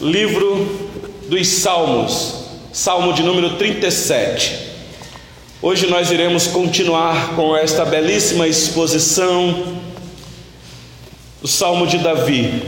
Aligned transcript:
livro 0.00 0.90
dos 1.26 1.48
Salmos, 1.48 2.44
Salmo 2.72 3.14
de 3.14 3.22
número 3.22 3.56
37. 3.56 4.66
Hoje 5.62 5.86
nós 5.86 6.10
iremos 6.10 6.46
continuar 6.46 7.34
com 7.34 7.56
esta 7.56 7.84
belíssima 7.84 8.46
exposição 8.46 9.78
do 11.40 11.48
Salmo 11.48 11.86
de 11.86 11.96
Davi. 11.98 12.62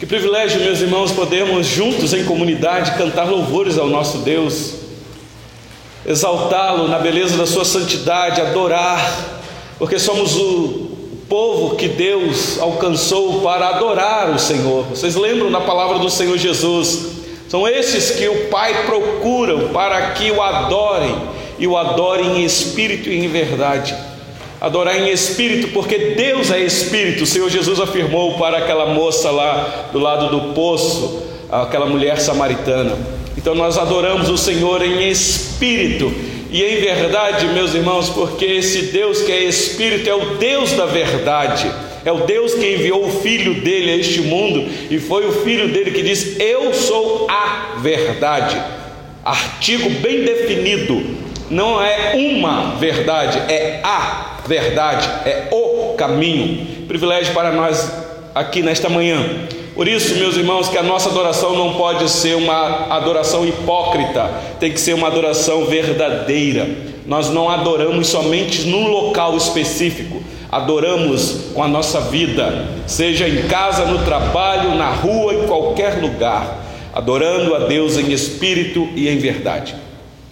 Que 0.00 0.06
privilégio, 0.06 0.60
meus 0.60 0.80
irmãos, 0.80 1.12
podermos 1.12 1.66
juntos 1.66 2.12
em 2.12 2.24
comunidade 2.24 2.98
cantar 2.98 3.28
louvores 3.28 3.78
ao 3.78 3.86
nosso 3.86 4.18
Deus, 4.18 4.74
exaltá-lo 6.04 6.88
na 6.88 6.98
beleza 6.98 7.36
da 7.36 7.46
sua 7.46 7.64
santidade, 7.64 8.40
adorar, 8.40 9.42
porque 9.78 9.98
somos 9.98 10.34
o 10.34 10.87
povo 11.28 11.76
que 11.76 11.88
Deus 11.88 12.58
alcançou 12.58 13.40
para 13.42 13.68
adorar 13.68 14.30
o 14.30 14.38
Senhor. 14.38 14.84
Vocês 14.84 15.14
lembram 15.14 15.50
da 15.50 15.60
palavra 15.60 15.98
do 15.98 16.08
Senhor 16.08 16.38
Jesus? 16.38 17.18
São 17.48 17.68
esses 17.68 18.12
que 18.12 18.26
o 18.28 18.46
Pai 18.48 18.86
procura 18.86 19.68
para 19.68 20.12
que 20.12 20.30
o 20.30 20.42
adorem 20.42 21.14
e 21.58 21.66
o 21.66 21.76
adorem 21.76 22.40
em 22.40 22.44
espírito 22.44 23.08
e 23.08 23.24
em 23.24 23.28
verdade. 23.28 23.94
Adorar 24.60 24.96
em 24.96 25.10
espírito, 25.10 25.68
porque 25.68 26.14
Deus 26.16 26.50
é 26.50 26.60
espírito. 26.60 27.24
O 27.24 27.26
Senhor 27.26 27.48
Jesus 27.48 27.78
afirmou 27.78 28.38
para 28.38 28.58
aquela 28.58 28.86
moça 28.86 29.30
lá 29.30 29.88
do 29.92 29.98
lado 29.98 30.30
do 30.30 30.52
poço, 30.54 31.22
aquela 31.50 31.86
mulher 31.86 32.18
samaritana. 32.18 32.96
Então 33.36 33.54
nós 33.54 33.78
adoramos 33.78 34.28
o 34.28 34.36
Senhor 34.36 34.82
em 34.82 35.08
espírito 35.08 36.12
e 36.50 36.62
em 36.62 36.80
verdade, 36.80 37.46
meus 37.48 37.74
irmãos, 37.74 38.08
porque 38.08 38.44
esse 38.44 38.82
Deus 38.86 39.20
que 39.20 39.30
é 39.30 39.44
Espírito 39.44 40.08
é 40.08 40.14
o 40.14 40.36
Deus 40.36 40.72
da 40.72 40.86
verdade, 40.86 41.70
é 42.04 42.10
o 42.10 42.20
Deus 42.20 42.54
que 42.54 42.74
enviou 42.74 43.06
o 43.06 43.20
Filho 43.20 43.54
dele 43.60 43.90
a 43.90 43.96
este 43.96 44.22
mundo, 44.22 44.66
e 44.90 44.98
foi 44.98 45.26
o 45.26 45.32
Filho 45.44 45.68
dele 45.68 45.90
que 45.90 46.02
disse: 46.02 46.42
Eu 46.42 46.72
sou 46.72 47.26
a 47.28 47.76
verdade. 47.80 48.56
Artigo 49.22 49.90
bem 50.00 50.24
definido, 50.24 51.04
não 51.50 51.82
é 51.82 52.14
uma 52.14 52.76
verdade, 52.76 53.38
é 53.52 53.80
a 53.84 54.38
verdade, 54.46 55.06
é 55.28 55.48
o 55.50 55.94
caminho. 55.98 56.86
Privilégio 56.86 57.34
para 57.34 57.52
nós 57.52 57.92
aqui 58.34 58.62
nesta 58.62 58.88
manhã 58.88 59.48
por 59.78 59.86
isso, 59.86 60.16
meus 60.16 60.36
irmãos, 60.36 60.68
que 60.68 60.76
a 60.76 60.82
nossa 60.82 61.08
adoração 61.08 61.56
não 61.56 61.74
pode 61.74 62.10
ser 62.10 62.34
uma 62.34 62.92
adoração 62.92 63.46
hipócrita, 63.46 64.28
tem 64.58 64.72
que 64.72 64.80
ser 64.80 64.92
uma 64.92 65.06
adoração 65.06 65.66
verdadeira. 65.66 66.68
Nós 67.06 67.30
não 67.30 67.48
adoramos 67.48 68.08
somente 68.08 68.66
num 68.66 68.88
local 68.88 69.36
específico, 69.36 70.20
adoramos 70.50 71.52
com 71.54 71.62
a 71.62 71.68
nossa 71.68 72.00
vida, 72.00 72.66
seja 72.88 73.28
em 73.28 73.46
casa, 73.46 73.84
no 73.84 74.04
trabalho, 74.04 74.74
na 74.74 74.90
rua, 74.90 75.32
em 75.32 75.46
qualquer 75.46 76.00
lugar, 76.02 76.58
adorando 76.92 77.54
a 77.54 77.60
Deus 77.60 77.96
em 77.96 78.10
espírito 78.10 78.88
e 78.96 79.08
em 79.08 79.18
verdade. 79.18 79.76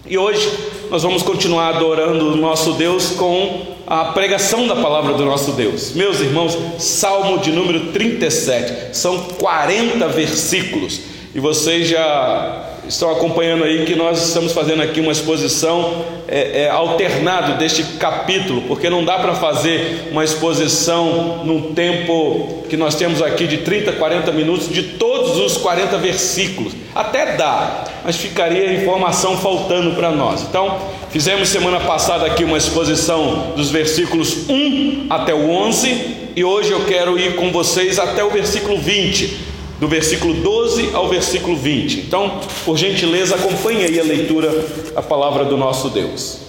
E 0.05 0.17
hoje 0.17 0.45
nós 0.89 1.03
vamos 1.03 1.21
continuar 1.21 1.75
adorando 1.75 2.33
o 2.33 2.37
nosso 2.37 2.73
Deus 2.73 3.11
com 3.11 3.77
a 3.85 4.05
pregação 4.05 4.67
da 4.67 4.75
palavra 4.75 5.13
do 5.13 5.25
nosso 5.25 5.51
Deus. 5.51 5.93
Meus 5.93 6.19
irmãos, 6.19 6.57
Salmo 6.77 7.39
de 7.39 7.51
número 7.51 7.91
37, 7.91 8.97
são 8.97 9.17
40 9.39 10.07
versículos, 10.09 11.01
e 11.35 11.39
vocês 11.39 11.87
já 11.87 12.66
estão 12.87 13.11
acompanhando 13.11 13.63
aí 13.63 13.85
que 13.85 13.95
nós 13.95 14.27
estamos 14.27 14.53
fazendo 14.53 14.81
aqui 14.81 14.99
uma 14.99 15.11
exposição 15.11 16.05
é, 16.27 16.63
é, 16.63 16.69
alternado 16.69 17.57
deste 17.57 17.83
capítulo, 17.97 18.61
porque 18.67 18.89
não 18.89 19.03
dá 19.03 19.19
para 19.19 19.35
fazer 19.35 20.09
uma 20.11 20.23
exposição 20.23 21.43
num 21.43 21.73
tempo 21.73 22.63
que 22.69 22.77
nós 22.77 22.95
temos 22.95 23.21
aqui 23.21 23.45
de 23.47 23.57
30, 23.57 23.93
40 23.93 24.31
minutos 24.31 24.69
de 24.69 24.83
todos 24.83 25.37
os 25.37 25.57
40 25.57 25.97
versículos. 25.97 26.73
Até 26.95 27.35
dá, 27.35 27.85
mas 28.03 28.15
ficaria 28.15 28.73
informação 28.73 29.37
faltando 29.37 29.95
para 29.95 30.11
nós. 30.11 30.41
Então, 30.41 30.77
fizemos 31.09 31.49
semana 31.49 31.79
passada 31.81 32.25
aqui 32.25 32.43
uma 32.43 32.57
exposição 32.57 33.53
dos 33.55 33.69
versículos 33.69 34.49
1 34.49 35.07
até 35.09 35.33
o 35.33 35.49
11 35.49 36.27
e 36.35 36.43
hoje 36.43 36.71
eu 36.71 36.85
quero 36.85 37.17
ir 37.17 37.35
com 37.35 37.51
vocês 37.51 37.97
até 37.97 38.23
o 38.23 38.29
versículo 38.29 38.77
20 38.77 39.46
do 39.79 39.87
versículo 39.87 40.33
12 40.35 40.91
ao 40.93 41.07
versículo 41.07 41.55
20. 41.55 41.99
Então, 41.99 42.41
por 42.65 42.77
gentileza, 42.77 43.35
acompanhe 43.35 43.85
aí 43.85 43.99
a 43.99 44.03
leitura 44.03 44.51
da 44.93 45.01
palavra 45.01 45.45
do 45.45 45.55
nosso 45.55 45.89
Deus. 45.89 46.39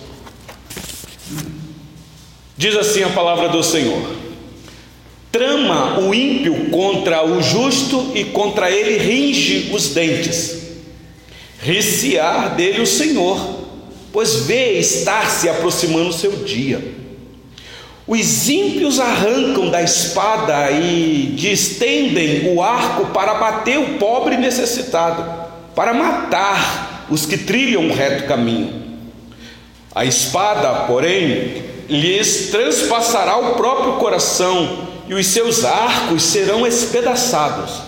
Diz 2.56 2.74
assim 2.76 3.02
a 3.02 3.10
palavra 3.10 3.48
do 3.48 3.62
Senhor: 3.62 4.02
Trama 5.30 6.00
o 6.00 6.14
ímpio 6.14 6.70
contra 6.70 7.24
o 7.24 7.42
justo 7.42 8.12
e 8.14 8.24
contra 8.24 8.70
ele 8.70 8.98
ringe 8.98 9.70
os 9.72 9.88
dentes. 9.88 10.56
Riciar 11.60 12.54
dele 12.56 12.80
o 12.80 12.86
Senhor, 12.86 13.38
pois 14.12 14.46
vê 14.46 14.78
estar 14.78 15.28
se 15.30 15.48
aproximando 15.48 16.08
o 16.08 16.12
seu 16.12 16.32
dia. 16.44 17.07
Os 18.08 18.48
ímpios 18.48 18.98
arrancam 18.98 19.68
da 19.68 19.82
espada 19.82 20.70
e 20.70 21.34
distendem 21.36 22.54
o 22.54 22.62
arco 22.62 23.08
para 23.12 23.34
bater 23.34 23.78
o 23.78 23.98
pobre 23.98 24.38
necessitado, 24.38 25.22
para 25.74 25.92
matar 25.92 27.04
os 27.10 27.26
que 27.26 27.36
trilham 27.36 27.86
o 27.86 27.92
reto 27.92 28.26
caminho. 28.26 28.82
A 29.94 30.06
espada, 30.06 30.86
porém, 30.86 31.62
lhes 31.86 32.48
transpassará 32.50 33.36
o 33.36 33.56
próprio 33.56 33.96
coração 33.96 34.88
e 35.06 35.12
os 35.12 35.26
seus 35.26 35.62
arcos 35.66 36.22
serão 36.22 36.66
espedaçados. 36.66 37.82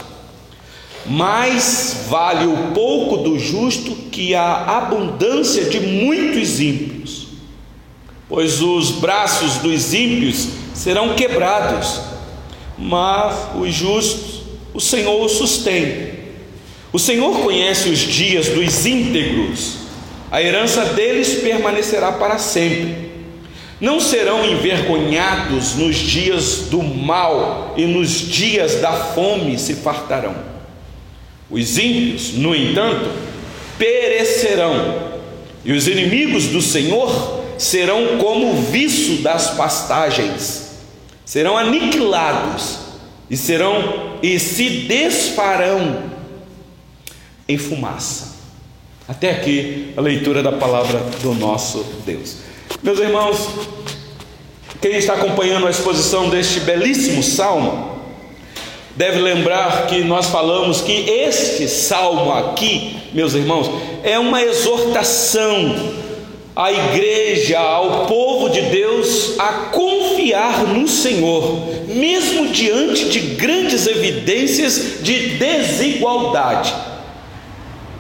Mais 1.06 2.04
vale 2.10 2.44
o 2.44 2.72
pouco 2.74 3.16
do 3.16 3.38
justo 3.38 3.94
que 4.12 4.34
a 4.34 4.76
abundância 4.76 5.64
de 5.64 5.80
muitos 5.80 6.60
ímpios 6.60 7.19
pois 8.30 8.62
os 8.62 8.92
braços 8.92 9.56
dos 9.56 9.92
ímpios 9.92 10.48
serão 10.72 11.14
quebrados, 11.14 12.00
mas 12.78 13.36
os 13.56 13.74
justos 13.74 14.40
o 14.72 14.80
Senhor 14.80 15.22
os 15.24 15.32
sustém. 15.32 16.20
O 16.92 16.98
Senhor 16.98 17.40
conhece 17.40 17.88
os 17.88 17.98
dias 17.98 18.48
dos 18.48 18.86
íntegros, 18.86 19.78
a 20.30 20.40
herança 20.40 20.84
deles 20.86 21.40
permanecerá 21.40 22.12
para 22.12 22.38
sempre. 22.38 23.10
Não 23.80 23.98
serão 23.98 24.44
envergonhados 24.44 25.74
nos 25.74 25.96
dias 25.96 26.68
do 26.70 26.82
mal 26.82 27.74
e 27.76 27.84
nos 27.84 28.10
dias 28.10 28.76
da 28.76 28.92
fome 28.92 29.58
se 29.58 29.74
fartarão. 29.74 30.36
Os 31.50 31.78
ímpios, 31.78 32.34
no 32.34 32.54
entanto, 32.54 33.10
perecerão, 33.76 35.10
e 35.64 35.72
os 35.72 35.88
inimigos 35.88 36.46
do 36.46 36.62
Senhor 36.62 37.39
serão 37.60 38.16
como 38.16 38.52
o 38.52 38.62
viço 38.62 39.22
das 39.22 39.50
pastagens, 39.50 40.70
serão 41.26 41.58
aniquilados 41.58 42.78
e 43.28 43.36
serão 43.36 44.18
e 44.22 44.38
se 44.38 44.68
desfarão 44.88 46.04
em 47.46 47.58
fumaça. 47.58 48.30
Até 49.06 49.32
aqui 49.32 49.92
a 49.94 50.00
leitura 50.00 50.42
da 50.42 50.52
palavra 50.52 51.00
do 51.20 51.34
nosso 51.34 51.84
Deus. 52.06 52.36
Meus 52.82 52.98
irmãos, 52.98 53.46
quem 54.80 54.96
está 54.96 55.14
acompanhando 55.14 55.66
a 55.66 55.70
exposição 55.70 56.30
deste 56.30 56.60
belíssimo 56.60 57.22
salmo, 57.22 58.00
deve 58.96 59.20
lembrar 59.20 59.86
que 59.86 60.02
nós 60.02 60.28
falamos 60.28 60.80
que 60.80 60.92
este 60.92 61.68
salmo 61.68 62.32
aqui, 62.32 62.96
meus 63.12 63.34
irmãos, 63.34 63.70
é 64.02 64.18
uma 64.18 64.42
exortação 64.42 66.08
à 66.62 66.70
igreja, 66.70 67.58
ao 67.58 68.04
povo 68.04 68.50
de 68.50 68.60
Deus 68.60 69.38
a 69.38 69.70
confiar 69.70 70.64
no 70.64 70.86
Senhor, 70.86 71.66
mesmo 71.88 72.48
diante 72.48 73.06
de 73.06 73.20
grandes 73.36 73.86
evidências 73.86 74.98
de 75.02 75.38
desigualdade. 75.38 76.74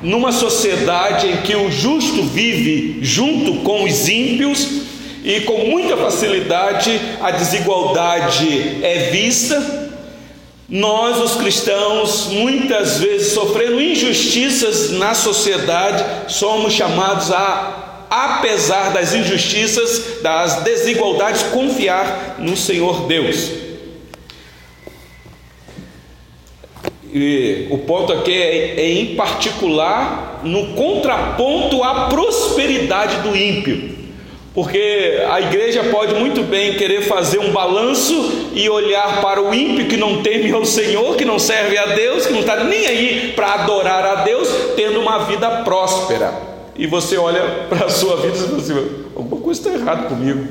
Numa 0.02 0.30
sociedade 0.30 1.26
em 1.26 1.36
que 1.38 1.56
o 1.56 1.70
justo 1.70 2.22
vive 2.22 2.98
junto 3.00 3.62
com 3.62 3.84
os 3.84 4.08
ímpios 4.08 4.68
e 5.24 5.40
com 5.40 5.64
muita 5.64 5.96
facilidade 5.96 7.00
a 7.22 7.30
desigualdade 7.30 8.78
é 8.82 9.10
vista, 9.10 9.88
nós, 10.68 11.18
os 11.18 11.34
cristãos, 11.34 12.28
muitas 12.30 12.98
vezes 12.98 13.32
sofrendo 13.32 13.80
injustiças 13.80 14.92
na 14.92 15.14
sociedade, 15.14 16.32
somos 16.32 16.74
chamados 16.74 17.32
a 17.32 17.79
apesar 18.10 18.92
das 18.92 19.14
injustiças, 19.14 20.20
das 20.20 20.64
desigualdades, 20.64 21.44
confiar 21.44 22.34
no 22.38 22.56
Senhor 22.56 23.06
Deus. 23.06 23.52
E 27.12 27.68
o 27.70 27.78
ponto 27.78 28.12
aqui 28.12 28.32
é, 28.32 28.80
é, 28.80 28.92
em 28.92 29.14
particular 29.14 30.40
no 30.42 30.74
contraponto 30.74 31.82
à 31.82 32.08
prosperidade 32.08 33.16
do 33.18 33.36
ímpio. 33.36 33.98
Porque 34.52 35.22
a 35.30 35.40
igreja 35.40 35.84
pode 35.84 36.14
muito 36.14 36.42
bem 36.42 36.74
querer 36.74 37.02
fazer 37.02 37.38
um 37.38 37.52
balanço 37.52 38.50
e 38.52 38.68
olhar 38.68 39.20
para 39.20 39.40
o 39.40 39.54
ímpio 39.54 39.86
que 39.86 39.96
não 39.96 40.22
teme 40.22 40.50
ao 40.50 40.64
Senhor, 40.64 41.16
que 41.16 41.24
não 41.24 41.38
serve 41.38 41.78
a 41.78 41.86
Deus, 41.86 42.26
que 42.26 42.32
não 42.32 42.40
está 42.40 42.64
nem 42.64 42.86
aí 42.86 43.32
para 43.34 43.54
adorar 43.54 44.04
a 44.04 44.14
Deus, 44.24 44.48
tendo 44.74 45.00
uma 45.00 45.18
vida 45.24 45.48
próspera. 45.62 46.49
E 46.80 46.86
você 46.86 47.18
olha 47.18 47.66
para 47.68 47.84
a 47.84 47.88
sua 47.90 48.16
vida 48.16 48.28
e 48.28 48.40
diz 48.40 48.70
assim: 48.70 48.72
alguma 49.14 49.38
coisa 49.42 49.60
está 49.60 49.70
errada 49.70 50.08
comigo. 50.08 50.48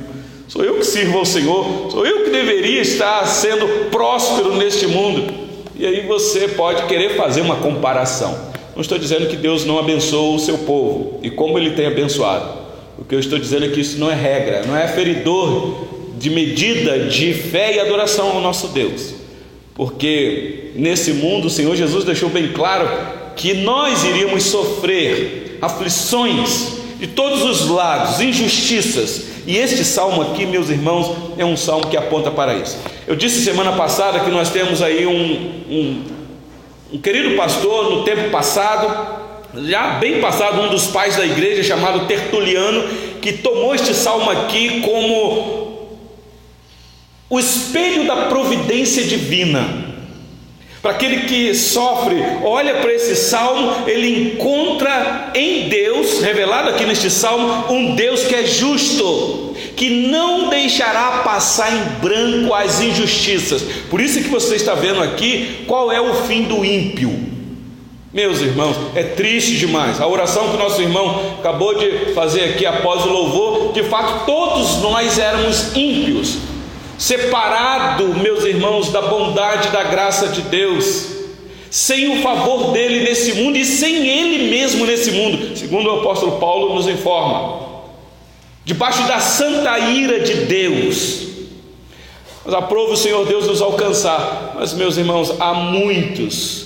Sou 0.48 0.64
eu 0.64 0.76
que 0.76 0.86
sirvo 0.86 1.18
ao 1.18 1.26
Senhor, 1.26 1.90
sou 1.92 2.06
eu 2.06 2.24
que 2.24 2.30
deveria 2.30 2.82
estar 2.82 3.26
sendo 3.26 3.90
próspero 3.90 4.56
neste 4.56 4.86
mundo. 4.86 5.34
E 5.76 5.88
aí 5.88 6.06
você 6.06 6.48
pode 6.50 6.84
querer 6.84 7.16
fazer 7.16 7.42
uma 7.42 7.56
comparação. 7.56 8.48
Não 8.76 8.82
estou 8.82 9.00
dizendo 9.00 9.26
que 9.26 9.36
Deus 9.36 9.66
não 9.66 9.80
abençoa 9.80 10.36
o 10.36 10.40
seu 10.40 10.60
povo 10.60 11.20
e 11.24 11.32
como 11.32 11.58
ele 11.58 11.72
tem 11.72 11.88
abençoado. 11.88 12.60
O 13.00 13.04
que 13.04 13.16
eu 13.16 13.20
estou 13.20 13.40
dizendo 13.40 13.66
é 13.66 13.70
que 13.70 13.82
isso 13.82 13.98
não 13.98 14.12
é 14.12 14.16
regra, 14.16 14.66
não 14.68 14.78
é 14.78 14.88
feridor 14.88 15.88
de 16.20 16.30
medida 16.30 17.08
de 17.08 17.34
fé 17.34 17.76
e 17.76 17.80
adoração 17.80 18.34
ao 18.34 18.42
nosso 18.42 18.68
Deus. 18.68 19.16
Porque 19.74 20.74
nesse 20.76 21.12
mundo 21.12 21.46
o 21.46 21.50
Senhor 21.50 21.76
Jesus 21.76 22.06
deixou 22.06 22.30
bem 22.30 22.52
claro 22.52 22.88
que 23.36 23.56
nós 23.56 24.04
iríamos 24.04 24.44
sofrer 24.44 25.49
aflições 25.62 26.80
de 27.00 27.08
todos 27.08 27.44
os 27.44 27.70
lados, 27.70 28.20
injustiças. 28.20 29.24
E 29.48 29.58
este 29.58 29.84
salmo 29.84 30.22
aqui, 30.22 30.46
meus 30.46 30.70
irmãos, 30.70 31.16
é 31.38 31.46
um 31.46 31.58
salmo 31.58 31.88
que 31.88 31.98
aponta 31.98 32.30
para 32.30 32.56
isso. 32.56 32.78
Eu 33.08 33.16
disse 33.16 33.44
semana 33.44 33.72
passada 33.72 34.20
que 34.20 34.30
nós 34.30 34.50
temos 34.50 34.82
aí 34.82 35.08
um, 35.08 35.74
um, 35.74 36.04
um 36.94 36.98
querido 37.00 37.36
pastor 37.36 37.90
no 37.90 38.04
tempo 38.04 38.30
passado, 38.30 39.18
já 39.66 39.92
bem 39.92 40.20
passado, 40.20 40.62
um 40.62 40.70
dos 40.70 40.88
pais 40.88 41.16
da 41.16 41.26
igreja, 41.26 41.64
chamado 41.64 42.06
Tertuliano, 42.06 42.84
que 43.22 43.34
tomou 43.34 43.74
este 43.74 43.94
salmo 43.94 44.30
aqui 44.30 44.82
como 44.82 45.70
o 47.30 47.40
espelho 47.40 48.06
da 48.06 48.28
providência 48.28 49.04
divina. 49.04 49.89
Para 50.82 50.92
aquele 50.92 51.22
que 51.28 51.54
sofre, 51.54 52.16
olha 52.42 52.76
para 52.76 52.94
esse 52.94 53.14
salmo, 53.16 53.86
ele 53.86 54.34
encontra 54.34 55.32
em 55.36 55.68
Deus, 55.68 56.22
revelado 56.22 56.70
aqui 56.70 56.86
neste 56.86 57.10
salmo, 57.10 57.66
um 57.74 57.96
Deus 57.96 58.24
que 58.24 58.34
é 58.34 58.46
justo, 58.46 59.56
que 59.76 60.08
não 60.08 60.48
deixará 60.50 61.22
passar 61.24 61.70
em 61.74 61.84
branco 62.00 62.54
as 62.54 62.80
injustiças. 62.80 63.62
Por 63.90 64.00
isso 64.00 64.22
que 64.22 64.30
você 64.30 64.56
está 64.56 64.74
vendo 64.74 65.04
aqui 65.04 65.66
qual 65.68 65.92
é 65.92 66.00
o 66.00 66.14
fim 66.24 66.44
do 66.44 66.64
ímpio. 66.64 67.28
Meus 68.14 68.40
irmãos, 68.40 68.76
é 68.96 69.04
triste 69.04 69.58
demais. 69.58 70.02
A 70.02 70.08
oração 70.08 70.50
que 70.50 70.58
nosso 70.58 70.82
irmão 70.82 71.36
acabou 71.40 71.78
de 71.78 72.14
fazer 72.14 72.46
aqui 72.46 72.66
após 72.66 73.06
o 73.06 73.10
louvor, 73.10 73.74
de 73.74 73.84
fato, 73.84 74.26
todos 74.26 74.78
nós 74.82 75.20
éramos 75.20 75.76
ímpios, 75.76 76.38
separado, 77.00 78.14
meus 78.16 78.44
irmãos, 78.44 78.92
da 78.92 79.02
bondade 79.02 79.70
e 79.70 79.72
da 79.72 79.84
graça 79.86 80.28
de 80.28 80.42
Deus, 80.42 81.08
sem 81.72 82.20
o 82.20 82.22
favor 82.22 82.74
dele 82.74 83.04
nesse 83.04 83.34
mundo 83.34 83.58
e 83.58 83.64
sem 83.64 84.06
ele 84.06 84.50
mesmo 84.50 84.86
nesse 84.86 85.12
mundo, 85.12 85.56
segundo 85.58 85.88
o 85.88 86.00
apóstolo 86.02 86.40
Paulo 86.40 86.76
nos 86.76 86.88
informa, 86.88 87.68
debaixo 88.66 89.08
da 89.08 89.20
santa 89.20 89.80
ira 89.80 90.20
de 90.20 90.46
Deus. 90.46 91.28
Mas 92.46 92.54
aprova 92.54 92.94
o 92.94 92.98
Senhor 92.98 93.26
Deus 93.26 93.48
nos 93.48 93.62
alcançar. 93.62 94.56
Mas, 94.58 94.74
meus 94.74 94.98
irmãos, 94.98 95.34
há 95.40 95.54
muitos 95.54 96.66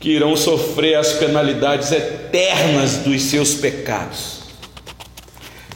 que 0.00 0.10
irão 0.10 0.34
sofrer 0.36 0.96
as 0.96 1.12
penalidades 1.12 1.92
eternas 1.92 2.98
dos 2.98 3.22
seus 3.22 3.54
pecados. 3.54 4.41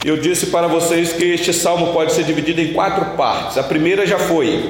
Eu 0.05 0.17
disse 0.17 0.47
para 0.47 0.67
vocês 0.67 1.13
que 1.13 1.25
este 1.25 1.51
salmo 1.51 1.91
pode 1.91 2.13
ser 2.13 2.23
dividido 2.23 2.61
em 2.61 2.73
quatro 2.73 3.17
partes. 3.17 3.57
A 3.57 3.63
primeira 3.63 4.05
já 4.05 4.19
foi 4.19 4.63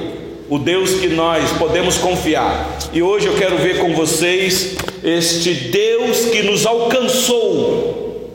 o 0.48 0.58
Deus 0.58 0.94
que 0.94 1.08
nós 1.08 1.50
podemos 1.52 1.98
confiar. 1.98 2.78
E 2.92 3.02
hoje 3.02 3.26
eu 3.26 3.36
quero 3.36 3.58
ver 3.58 3.78
com 3.78 3.94
vocês 3.94 4.76
este 5.04 5.52
Deus 5.52 6.26
que 6.26 6.42
nos 6.42 6.64
alcançou 6.64 8.32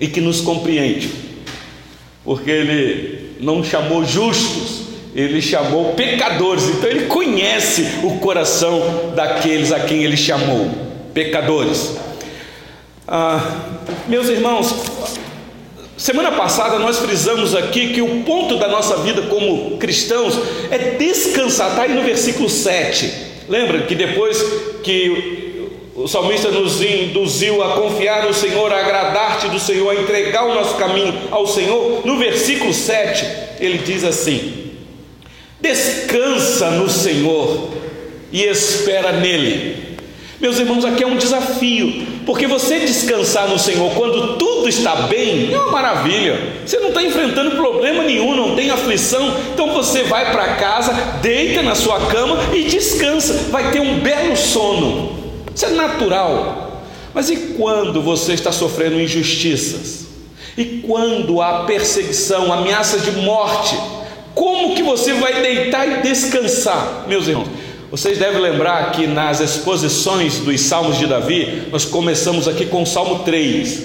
e 0.00 0.08
que 0.08 0.20
nos 0.20 0.40
compreende. 0.40 1.10
Porque 2.24 2.50
ele 2.50 3.36
não 3.40 3.62
chamou 3.62 4.04
justos, 4.04 4.84
ele 5.14 5.42
chamou 5.42 5.92
pecadores, 5.92 6.64
então 6.64 6.88
ele 6.88 7.06
conhece 7.06 7.86
o 8.02 8.18
coração 8.18 9.12
daqueles 9.14 9.70
a 9.70 9.80
quem 9.80 10.02
ele 10.02 10.16
chamou, 10.16 10.70
pecadores. 11.12 11.96
Ah, 13.06 13.68
meus 14.08 14.28
irmãos, 14.28 14.93
semana 15.96 16.32
passada 16.32 16.78
nós 16.78 16.98
frisamos 16.98 17.54
aqui 17.54 17.92
que 17.92 18.02
o 18.02 18.22
ponto 18.22 18.56
da 18.56 18.68
nossa 18.68 18.96
vida 18.98 19.22
como 19.22 19.76
cristãos 19.78 20.38
é 20.70 20.78
descansar, 20.96 21.70
está 21.70 21.82
aí 21.82 21.94
no 21.94 22.02
versículo 22.02 22.48
7. 22.48 23.12
Lembra 23.48 23.82
que 23.82 23.94
depois 23.94 24.42
que 24.82 25.68
o 25.94 26.08
salmista 26.08 26.50
nos 26.50 26.82
induziu 26.82 27.62
a 27.62 27.74
confiar 27.74 28.26
no 28.26 28.34
Senhor, 28.34 28.72
a 28.72 28.80
agradar-te 28.80 29.48
do 29.48 29.60
Senhor, 29.60 29.90
a 29.90 29.94
entregar 29.94 30.44
o 30.44 30.54
nosso 30.54 30.74
caminho 30.76 31.14
ao 31.30 31.46
Senhor, 31.46 32.04
no 32.04 32.18
versículo 32.18 32.72
7 32.72 33.44
ele 33.60 33.78
diz 33.78 34.02
assim: 34.04 34.72
Descansa 35.60 36.70
no 36.70 36.88
Senhor 36.90 37.70
e 38.32 38.42
espera 38.42 39.12
nele. 39.12 39.83
Meus 40.44 40.58
irmãos, 40.58 40.84
aqui 40.84 41.02
é 41.02 41.06
um 41.06 41.16
desafio, 41.16 42.06
porque 42.26 42.46
você 42.46 42.80
descansar 42.80 43.48
no 43.48 43.58
Senhor 43.58 43.90
quando 43.94 44.36
tudo 44.36 44.68
está 44.68 44.94
bem 44.94 45.50
é 45.50 45.56
uma 45.56 45.70
maravilha. 45.70 46.38
Você 46.66 46.78
não 46.80 46.88
está 46.88 47.02
enfrentando 47.02 47.52
problema 47.52 48.02
nenhum, 48.02 48.36
não 48.36 48.54
tem 48.54 48.68
aflição, 48.68 49.26
então 49.54 49.72
você 49.72 50.02
vai 50.02 50.32
para 50.32 50.56
casa, 50.56 50.92
deita 51.22 51.62
na 51.62 51.74
sua 51.74 51.98
cama 52.08 52.36
e 52.52 52.64
descansa, 52.64 53.48
vai 53.50 53.70
ter 53.70 53.80
um 53.80 54.00
belo 54.00 54.36
sono. 54.36 55.18
Isso 55.54 55.64
é 55.64 55.70
natural. 55.70 56.82
Mas 57.14 57.30
e 57.30 57.36
quando 57.56 58.02
você 58.02 58.34
está 58.34 58.52
sofrendo 58.52 59.00
injustiças? 59.00 60.08
E 60.58 60.82
quando 60.86 61.40
há 61.40 61.64
perseguição, 61.64 62.52
ameaça 62.52 62.98
de 62.98 63.12
morte? 63.12 63.78
Como 64.34 64.74
que 64.74 64.82
você 64.82 65.14
vai 65.14 65.40
deitar 65.40 65.88
e 65.88 66.02
descansar, 66.02 67.06
meus 67.08 67.28
irmãos? 67.28 67.63
Vocês 67.94 68.18
devem 68.18 68.40
lembrar 68.40 68.90
que 68.90 69.06
nas 69.06 69.38
exposições 69.38 70.40
dos 70.40 70.62
Salmos 70.62 70.98
de 70.98 71.06
Davi, 71.06 71.68
nós 71.70 71.84
começamos 71.84 72.48
aqui 72.48 72.66
com 72.66 72.82
o 72.82 72.86
Salmo 72.86 73.20
3. 73.20 73.84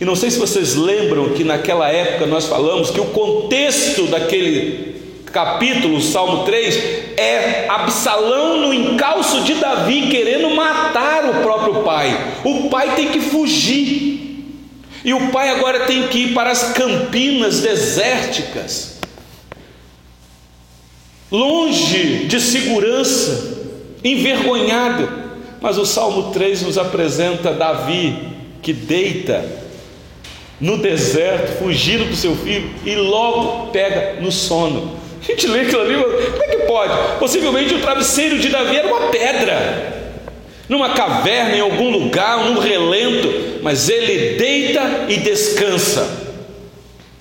E 0.00 0.04
não 0.06 0.16
sei 0.16 0.30
se 0.30 0.38
vocês 0.38 0.74
lembram 0.74 1.28
que 1.34 1.44
naquela 1.44 1.90
época 1.90 2.24
nós 2.24 2.46
falamos 2.46 2.90
que 2.90 2.98
o 3.02 3.04
contexto 3.04 4.06
daquele 4.06 4.94
capítulo, 5.26 6.00
Salmo 6.00 6.44
3, 6.44 6.74
é 7.18 7.66
Absalão 7.68 8.62
no 8.62 8.72
encalço 8.72 9.42
de 9.42 9.52
Davi 9.56 10.08
querendo 10.08 10.48
matar 10.48 11.26
o 11.28 11.42
próprio 11.42 11.82
pai. 11.82 12.18
O 12.44 12.70
pai 12.70 12.94
tem 12.96 13.08
que 13.08 13.20
fugir. 13.20 14.42
E 15.04 15.12
o 15.12 15.28
pai 15.28 15.50
agora 15.50 15.80
tem 15.80 16.08
que 16.08 16.20
ir 16.20 16.32
para 16.32 16.50
as 16.50 16.72
campinas 16.72 17.60
desérticas 17.60 18.93
longe 21.34 22.26
de 22.26 22.40
segurança, 22.40 23.58
envergonhado. 24.04 25.24
Mas 25.60 25.76
o 25.78 25.84
Salmo 25.84 26.32
3 26.32 26.62
nos 26.62 26.78
apresenta 26.78 27.52
Davi 27.52 28.16
que 28.62 28.72
deita 28.72 29.44
no 30.60 30.78
deserto, 30.78 31.58
fugindo 31.58 32.04
do 32.04 32.16
seu 32.16 32.36
filho, 32.36 32.70
e 32.86 32.94
logo 32.94 33.70
pega 33.72 34.20
no 34.20 34.30
sono. 34.30 34.96
A 35.20 35.26
gente 35.26 35.46
lê 35.46 35.60
aquilo 35.60 35.82
ali, 35.82 35.94
como 35.96 36.42
é 36.44 36.46
que 36.48 36.66
pode? 36.66 37.18
Possivelmente 37.18 37.74
o 37.74 37.80
travesseiro 37.80 38.38
de 38.38 38.48
Davi 38.48 38.76
era 38.76 38.86
uma 38.86 39.08
pedra, 39.08 39.92
numa 40.68 40.90
caverna, 40.90 41.56
em 41.56 41.60
algum 41.60 41.90
lugar, 41.90 42.44
num 42.44 42.60
relento, 42.60 43.60
mas 43.62 43.88
ele 43.88 44.36
deita 44.38 45.06
e 45.08 45.16
descansa. 45.16 46.23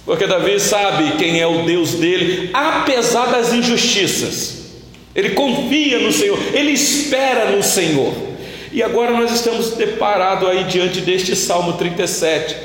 Porque 0.06 0.28
Davi 0.28 0.60
sabe 0.60 1.18
quem 1.18 1.40
é 1.40 1.48
o 1.48 1.64
Deus 1.64 1.92
dele, 1.92 2.50
apesar 2.54 3.28
das 3.28 3.54
injustiças. 3.54 4.64
Ele 5.16 5.30
confia 5.32 6.00
no 6.00 6.12
Senhor, 6.12 6.38
ele 6.54 6.72
espera 6.72 7.52
no 7.52 7.64
Senhor. 7.64 8.14
E 8.72 8.82
agora 8.82 9.12
nós 9.12 9.32
estamos 9.32 9.72
deparados 9.72 10.50
aí 10.50 10.64
diante 10.64 11.00
deste 11.00 11.36
Salmo 11.36 11.74
37, 11.74 12.56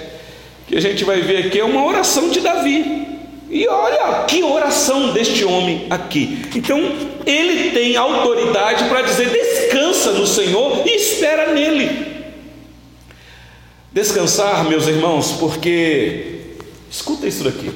que 0.66 0.76
a 0.76 0.80
gente 0.80 1.04
vai 1.04 1.20
ver 1.20 1.46
aqui 1.46 1.60
é 1.60 1.64
uma 1.64 1.84
oração 1.84 2.30
de 2.30 2.40
Davi. 2.40 3.06
E 3.50 3.66
olha 3.66 4.24
que 4.24 4.42
oração 4.42 5.12
deste 5.12 5.44
homem 5.44 5.86
aqui. 5.88 6.38
Então, 6.54 6.78
ele 7.24 7.70
tem 7.70 7.96
autoridade 7.96 8.84
para 8.84 9.02
dizer: 9.02 9.30
descansa 9.30 10.12
no 10.12 10.26
Senhor 10.26 10.82
e 10.86 10.96
espera 10.96 11.52
nele. 11.52 12.06
Descansar, 13.90 14.64
meus 14.64 14.86
irmãos, 14.86 15.32
porque 15.32 16.37
Escuta 16.90 17.26
isso 17.26 17.44
daqui. 17.44 17.70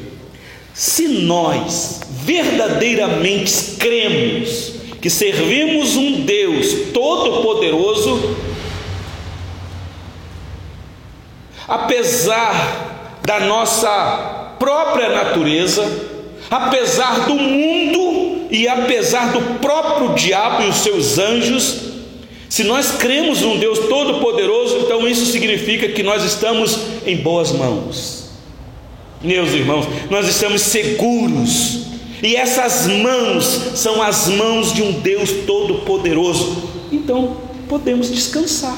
Se 0.75 1.07
nós 1.07 2.01
verdadeiramente 2.25 3.77
cremos 3.79 4.73
que 5.01 5.11
servimos 5.11 5.97
um 5.97 6.23
Deus 6.23 6.93
todo-poderoso, 6.95 8.37
apesar 11.69 13.19
da 13.25 13.41
nossa 13.41 14.55
própria 14.59 15.11
natureza, 15.11 15.85
apesar 16.51 17.27
do 17.27 17.35
mundo 17.35 18.47
e 18.51 18.69
apesar 18.69 19.33
do 19.33 19.59
próprio 19.59 20.15
diabo 20.15 20.63
e 20.63 20.69
os 20.69 20.77
seus 20.77 21.19
anjos, 21.19 21.93
se 22.49 22.65
nós 22.65 22.93
cremos 22.93 23.41
num 23.41 23.59
Deus 23.59 23.79
todo-poderoso, 23.79 24.79
então 24.79 25.09
isso 25.09 25.27
significa 25.27 25.89
que 25.89 26.03
nós 26.03 26.23
estamos 26.23 26.79
em 27.07 27.17
boas 27.17 27.51
mãos. 27.51 28.22
Meus 29.23 29.53
irmãos, 29.53 29.87
nós 30.11 30.27
estamos 30.27 30.63
seguros, 30.63 31.83
e 32.21 32.35
essas 32.35 32.89
mãos 32.89 33.45
são 33.77 34.03
as 34.03 34.27
mãos 34.27 34.73
de 34.73 34.83
um 34.83 34.91
Deus 34.93 35.31
todo-poderoso, 35.47 36.69
então 36.91 37.37
podemos 37.69 38.11
descansar, 38.11 38.77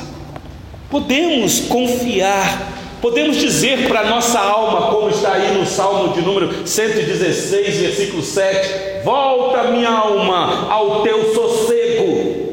podemos 0.91 1.61
confiar, 1.61 2.73
podemos 3.01 3.39
dizer 3.39 3.89
para 3.89 4.01
a 4.01 4.11
nossa 4.11 4.39
alma, 4.39 4.91
como 4.91 5.09
está 5.09 5.33
aí 5.33 5.57
no 5.57 5.65
Salmo 5.65 6.13
de 6.13 6.21
número 6.21 6.67
116, 6.67 7.77
versículo 7.77 8.23
7: 8.23 9.03
Volta, 9.03 9.71
minha 9.71 9.89
alma, 9.91 10.71
ao 10.71 11.03
teu 11.03 11.35
sossego 11.35 12.45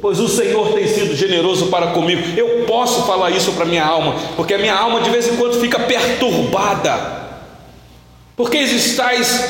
pois 0.00 0.18
o 0.18 0.28
Senhor 0.28 0.72
tem 0.72 0.88
sido 0.88 1.14
generoso 1.14 1.66
para 1.66 1.88
comigo. 1.88 2.22
Eu 2.34 2.64
posso 2.66 3.02
falar 3.02 3.30
isso 3.32 3.52
para 3.52 3.66
minha 3.66 3.84
alma, 3.84 4.14
porque 4.34 4.54
a 4.54 4.58
minha 4.58 4.74
alma 4.74 5.02
de 5.02 5.10
vez 5.10 5.28
em 5.28 5.36
quando 5.36 5.60
fica 5.60 5.78
perturbada. 5.78 7.19
Porque 8.40 8.56
estáis 8.56 9.44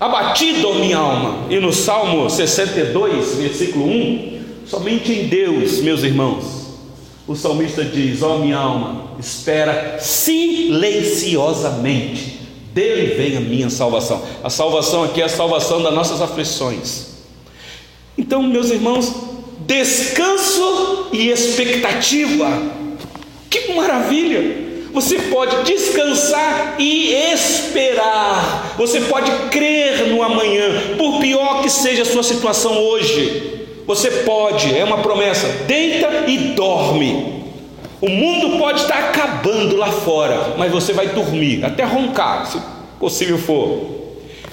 abatido, 0.00 0.76
minha 0.76 0.96
alma. 0.96 1.48
E 1.50 1.60
no 1.60 1.70
Salmo 1.70 2.30
62, 2.30 3.34
versículo 3.34 3.84
1, 3.84 4.40
somente 4.66 5.12
em 5.12 5.26
Deus, 5.26 5.80
meus 5.80 6.02
irmãos, 6.02 6.46
o 7.28 7.36
salmista 7.36 7.84
diz: 7.84 8.22
Ó 8.22 8.36
oh, 8.36 8.38
minha 8.38 8.56
alma, 8.56 9.10
espera 9.20 9.98
silenciosamente, 10.00 12.38
dele 12.72 13.16
vem 13.16 13.36
a 13.36 13.40
minha 13.40 13.68
salvação. 13.68 14.22
A 14.42 14.48
salvação 14.48 15.04
aqui 15.04 15.20
é 15.20 15.24
a 15.24 15.28
salvação 15.28 15.82
das 15.82 15.92
nossas 15.92 16.22
aflições. 16.22 17.08
Então, 18.16 18.42
meus 18.42 18.70
irmãos, 18.70 19.12
descanso 19.66 21.08
e 21.12 21.28
expectativa. 21.28 22.48
Que 23.50 23.74
maravilha! 23.74 24.61
Você 24.92 25.18
pode 25.18 25.64
descansar 25.64 26.76
e 26.78 27.12
esperar. 27.32 28.74
Você 28.76 29.00
pode 29.02 29.30
crer 29.50 30.08
no 30.08 30.22
amanhã, 30.22 30.96
por 30.98 31.18
pior 31.20 31.62
que 31.62 31.70
seja 31.70 32.02
a 32.02 32.06
sua 32.06 32.22
situação 32.22 32.76
hoje. 32.76 33.66
Você 33.86 34.10
pode, 34.10 34.76
é 34.76 34.84
uma 34.84 34.98
promessa. 34.98 35.48
Deita 35.66 36.24
e 36.28 36.38
dorme. 36.54 37.42
O 38.00 38.08
mundo 38.08 38.58
pode 38.58 38.82
estar 38.82 38.98
acabando 38.98 39.76
lá 39.76 39.90
fora, 39.92 40.54
mas 40.58 40.72
você 40.72 40.92
vai 40.92 41.08
dormir, 41.08 41.64
até 41.64 41.84
roncar, 41.84 42.46
se 42.46 42.58
possível 42.98 43.38
for. 43.38 44.02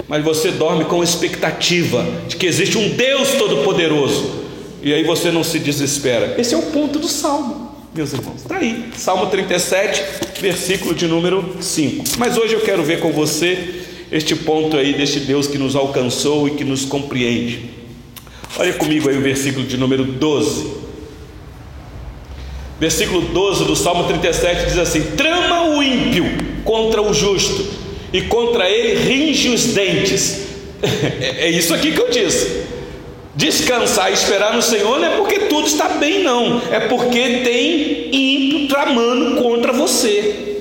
Mas 0.08 0.24
você 0.24 0.51
dorme 0.51 0.86
com 0.86 1.03
expectativa 1.03 2.05
de 2.27 2.36
que 2.36 2.46
existe 2.46 2.77
um 2.77 2.89
Deus 2.89 3.34
Todo-Poderoso 3.34 4.39
e 4.81 4.93
aí 4.93 5.03
você 5.03 5.31
não 5.31 5.43
se 5.43 5.60
desespera. 5.60 6.36
Esse 6.38 6.53
é 6.53 6.58
o 6.58 6.63
ponto 6.63 7.00
do 7.00 7.08
salmo, 7.08 7.68
meus 7.93 8.13
irmãos. 8.13 8.41
Está 8.41 8.58
aí, 8.58 8.89
Salmo 8.96 9.27
37, 9.27 10.03
versículo 10.39 10.93
de 10.93 11.08
número 11.08 11.58
5. 11.60 12.05
Mas 12.17 12.38
hoje 12.38 12.53
eu 12.53 12.62
quero 12.62 12.84
ver 12.84 13.00
com 13.00 13.12
você 13.12 13.84
este 14.12 14.36
ponto 14.36 14.77
aí 14.77 14.93
deste 14.93 15.19
Deus 15.19 15.48
que 15.48 15.58
nos 15.58 15.75
alcançou 15.75 16.48
e 16.48 16.51
que 16.51 16.63
nos 16.63 16.86
compreende. 16.86 17.69
Olha 18.58 18.74
comigo 18.74 19.10
aí 19.10 19.17
o 19.17 19.22
versículo 19.22 19.65
de 19.65 19.77
número 19.77 20.03
12. 20.03 20.79
Versículo 22.79 23.22
12 23.22 23.65
do 23.65 23.75
Salmo 23.75 24.05
37 24.05 24.65
diz 24.65 24.77
assim: 24.77 25.01
Trama 25.17 25.75
o 25.75 25.84
ímpio 25.84 26.25
contra 26.63 27.01
o 27.01 27.13
justo, 27.13 27.65
e 28.13 28.22
contra 28.22 28.69
ele 28.69 29.00
ringe 29.00 29.50
os 29.50 29.65
dentes. 29.74 30.48
é 31.38 31.50
isso 31.50 31.74
aqui 31.74 31.91
que 31.91 32.00
eu 32.00 32.10
disse. 32.10 32.63
Descansar 33.39 34.12
e 34.12 34.15
esperar 34.15 34.53
no 34.53 34.62
Senhor 34.62 35.00
não 35.00 35.08
é 35.08 35.15
porque 35.15 35.39
tudo 35.39 35.65
está 35.65 35.88
bem, 35.88 36.22
não. 36.22 36.62
É 36.69 36.81
porque 36.81 37.39
tem 37.41 38.10
ímpio 38.12 38.67
tramando 38.67 39.41
contra 39.41 39.72
você. 39.72 40.58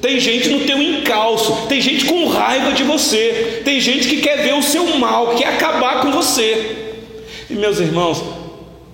Tem 0.00 0.18
gente 0.18 0.48
no 0.48 0.60
teu 0.60 0.80
encalço, 0.80 1.66
tem 1.68 1.78
gente 1.78 2.06
com 2.06 2.26
raiva 2.28 2.72
de 2.72 2.84
você, 2.84 3.60
tem 3.66 3.78
gente 3.78 4.08
que 4.08 4.22
quer 4.22 4.38
ver 4.38 4.54
o 4.54 4.62
seu 4.62 4.96
mal, 4.96 5.34
quer 5.34 5.48
acabar 5.48 6.00
com 6.00 6.10
você. 6.10 6.94
E 7.50 7.52
meus 7.52 7.78
irmãos, 7.78 8.24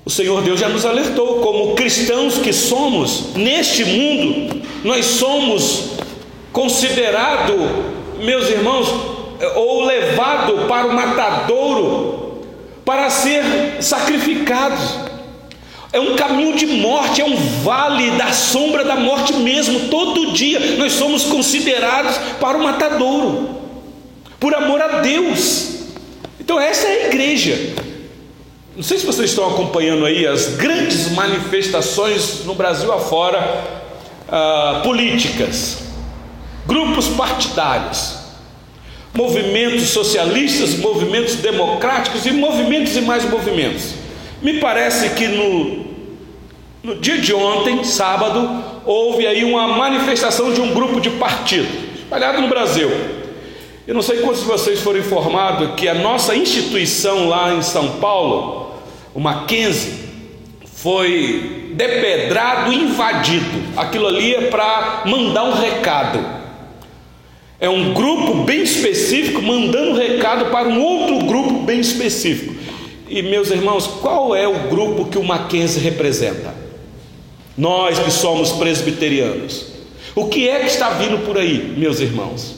o 0.05 0.11
Senhor 0.11 0.43
Deus 0.43 0.59
já 0.59 0.69
nos 0.69 0.85
alertou, 0.85 1.37
como 1.37 1.77
cristãos 1.77 2.39
que 2.39 2.53
somos, 2.53 3.37
neste 3.37 3.85
mundo, 3.85 4.63
nós 4.83 5.05
somos 5.07 5.91
considerado, 6.53 7.55
meus 8.21 8.51
irmãos, 8.51 8.93
ou 9.55 9.85
levado 9.85 10.67
para 10.67 10.89
o 10.89 10.93
matadouro 10.93 12.28
para 12.89 13.11
ser 13.11 13.45
sacrificados. 13.83 14.81
É 15.93 16.01
um 16.01 16.17
caminho 16.17 16.57
de 16.57 16.67
morte, 16.67 17.21
é 17.21 17.25
um 17.27 17.37
vale 17.63 18.13
da 18.13 18.33
sombra 18.33 18.83
da 18.83 18.97
morte 18.97 19.35
mesmo. 19.35 19.91
Todo 19.91 20.33
dia 20.33 20.59
nós 20.79 20.95
somos 20.95 21.25
considerados 21.25 22.17
para 22.41 22.57
o 22.57 22.65
matadouro, 22.65 23.61
por 24.41 24.55
amor 24.55 24.81
a 24.81 25.01
Deus. 25.01 25.81
Então, 26.41 26.59
essa 26.59 26.87
é 26.87 27.05
a 27.05 27.07
igreja. 27.09 27.75
Não 28.75 28.83
sei 28.83 28.97
se 28.97 29.05
vocês 29.05 29.29
estão 29.29 29.47
acompanhando 29.47 30.07
aí 30.07 30.27
as 30.27 30.57
grandes 30.57 31.11
manifestações 31.11 32.47
no 32.47 32.55
Brasil 32.55 32.91
afora, 32.91 33.65
ah, 34.31 34.81
políticas, 34.83 35.81
grupos 36.67 37.07
partidários 37.09 38.18
movimentos 39.19 39.89
socialistas, 39.89 40.79
movimentos 40.79 41.35
democráticos 41.35 42.25
e 42.25 42.31
movimentos 42.31 42.97
e 42.97 43.01
mais 43.01 43.29
movimentos. 43.29 43.95
Me 44.41 44.61
parece 44.61 45.11
que 45.11 45.27
no, 45.27 45.87
no 46.85 47.01
dia 47.01 47.19
de 47.19 47.35
ontem, 47.35 47.83
sábado, 47.83 48.63
houve 48.87 49.27
aí 49.27 49.43
uma 49.43 49.67
manifestação 49.67 50.53
de 50.53 50.61
um 50.61 50.73
grupo 50.73 51.01
de 51.01 51.11
partido 51.11 51.67
espalhado 51.97 52.41
no 52.41 52.47
Brasil. 52.47 52.89
Eu 53.89 53.93
não 53.93 54.03
sei 54.03 54.19
quantos 54.19 54.43
de 54.43 54.47
vocês 54.47 54.79
foram 54.79 55.01
informados 55.01 55.75
que 55.75 55.89
a 55.89 55.95
nossa 55.95 56.37
instituição 56.37 57.29
lá 57.29 57.53
em 57.53 57.63
São 57.63 57.97
Paulo, 57.97 58.73
o 59.13 59.19
Mackenzie, 59.19 59.95
foi 60.77 61.73
depedrado, 61.75 62.73
invadido. 62.73 63.65
Aquilo 63.77 64.07
ali 64.07 64.33
é 64.37 64.43
para 64.43 65.03
mandar 65.07 65.43
um 65.43 65.55
recado. 65.55 66.38
É 67.61 67.69
um 67.69 67.93
grupo 67.93 68.45
bem 68.45 68.63
específico 68.63 69.43
mandando 69.43 69.99
recado 69.99 70.51
para 70.51 70.69
um 70.69 70.81
outro 70.81 71.27
grupo 71.27 71.63
bem 71.63 71.81
específico. 71.81 72.55
E 73.09 73.21
meus 73.23 73.51
irmãos, 73.51 73.87
qual 73.87 74.37
é 74.37 74.47
o 74.47 74.69
grupo 74.69 75.07
que 75.07 75.19
o 75.19 75.25
Mackenzie 75.25 75.83
representa? 75.83 76.55
Nós 77.57 77.99
que 77.99 78.11
somos 78.11 78.53
presbiterianos. 78.53 79.67
O 80.15 80.27
que 80.27 80.49
é 80.49 80.61
que 80.61 80.67
está 80.67 80.91
vindo 80.91 81.25
por 81.25 81.37
aí, 81.37 81.75
meus 81.77 82.01
irmãos? 82.01 82.57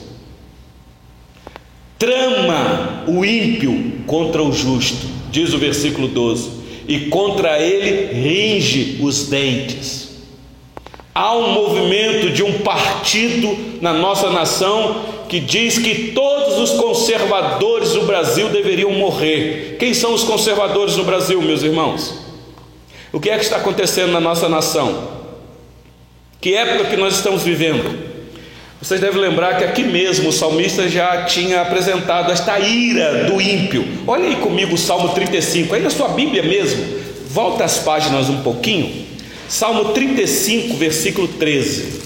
Trama 1.97 3.03
o 3.07 3.23
ímpio 3.23 4.03
contra 4.05 4.43
o 4.43 4.51
justo, 4.51 5.07
diz 5.31 5.53
o 5.53 5.57
versículo 5.57 6.07
12, 6.07 6.49
e 6.87 7.01
contra 7.01 7.59
ele 7.59 8.13
ringe 8.13 8.99
os 9.01 9.27
dentes. 9.27 10.10
Há 11.13 11.35
um 11.35 11.51
movimento 11.51 12.29
de 12.29 12.41
um 12.41 12.59
partido 12.59 13.79
na 13.81 13.93
nossa 13.93 14.29
nação 14.29 15.03
que 15.27 15.39
diz 15.39 15.77
que 15.77 16.11
todos 16.11 16.57
os 16.57 16.79
conservadores 16.79 17.91
do 17.91 18.05
Brasil 18.05 18.49
deveriam 18.49 18.91
morrer. 18.91 19.75
Quem 19.77 19.93
são 19.93 20.13
os 20.13 20.23
conservadores 20.23 20.95
no 20.95 21.03
Brasil, 21.03 21.41
meus 21.41 21.63
irmãos? 21.63 22.13
O 23.11 23.19
que 23.19 23.29
é 23.29 23.37
que 23.37 23.43
está 23.43 23.57
acontecendo 23.57 24.11
na 24.11 24.21
nossa 24.21 24.47
nação? 24.47 25.21
Que 26.39 26.55
época 26.55 26.89
que 26.89 26.97
nós 26.97 27.15
estamos 27.15 27.43
vivendo? 27.43 28.11
Vocês 28.81 28.99
devem 28.99 29.21
lembrar 29.21 29.57
que 29.57 29.63
aqui 29.65 29.83
mesmo 29.83 30.29
o 30.29 30.33
salmista 30.33 30.89
já 30.89 31.25
tinha 31.25 31.61
apresentado 31.61 32.31
esta 32.31 32.57
ira 32.57 33.25
do 33.25 33.39
ímpio. 33.39 33.85
Olha 34.07 34.25
aí 34.25 34.37
comigo 34.37 34.75
o 34.75 34.77
Salmo 34.77 35.09
35, 35.09 35.75
aí 35.75 35.81
na 35.81 35.89
sua 35.89 36.07
Bíblia 36.07 36.41
mesmo. 36.41 36.83
Volta 37.27 37.63
as 37.63 37.79
páginas 37.79 38.29
um 38.29 38.41
pouquinho. 38.41 39.10
Salmo 39.51 39.91
35, 39.91 40.77
versículo 40.77 41.27
13. 41.27 42.03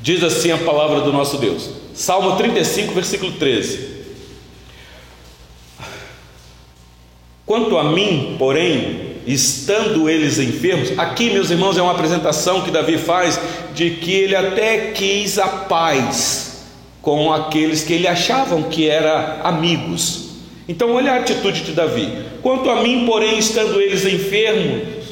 Diz 0.00 0.22
assim 0.22 0.52
a 0.52 0.58
palavra 0.58 1.00
do 1.00 1.12
nosso 1.12 1.38
Deus. 1.38 1.68
Salmo 1.92 2.36
35, 2.36 2.94
versículo 2.94 3.32
13. 3.32 4.04
Quanto 7.44 7.76
a 7.76 7.82
mim, 7.82 8.36
porém, 8.38 9.16
estando 9.26 10.08
eles 10.08 10.38
enfermos, 10.38 10.96
aqui, 10.96 11.30
meus 11.30 11.50
irmãos, 11.50 11.76
é 11.76 11.82
uma 11.82 11.90
apresentação 11.90 12.60
que 12.60 12.70
Davi 12.70 12.96
faz 12.96 13.40
de 13.74 13.90
que 13.90 14.12
ele 14.12 14.36
até 14.36 14.92
quis 14.92 15.36
a 15.36 15.48
paz 15.48 16.62
com 17.02 17.32
aqueles 17.32 17.82
que 17.82 17.94
ele 17.94 18.06
achavam 18.06 18.62
que 18.62 18.88
eram 18.88 19.44
amigos. 19.44 20.31
Então, 20.68 20.94
olha 20.94 21.12
a 21.12 21.16
atitude 21.16 21.62
de 21.62 21.72
Davi: 21.72 22.08
quanto 22.42 22.70
a 22.70 22.82
mim, 22.82 23.04
porém, 23.06 23.38
estando 23.38 23.80
eles 23.80 24.04
enfermos, 24.04 25.02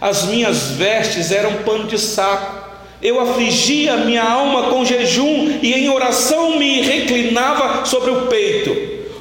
as 0.00 0.26
minhas 0.26 0.72
vestes 0.72 1.30
eram 1.30 1.62
pano 1.62 1.84
de 1.84 1.98
saco, 1.98 2.70
Eu 3.02 3.20
afligia 3.20 3.96
minha 3.98 4.22
alma 4.22 4.64
com 4.64 4.84
jejum 4.84 5.58
e 5.62 5.72
em 5.72 5.88
oração 5.88 6.58
me 6.58 6.80
reclinava 6.80 7.84
sobre 7.86 8.10
o 8.10 8.26
peito. 8.26 8.74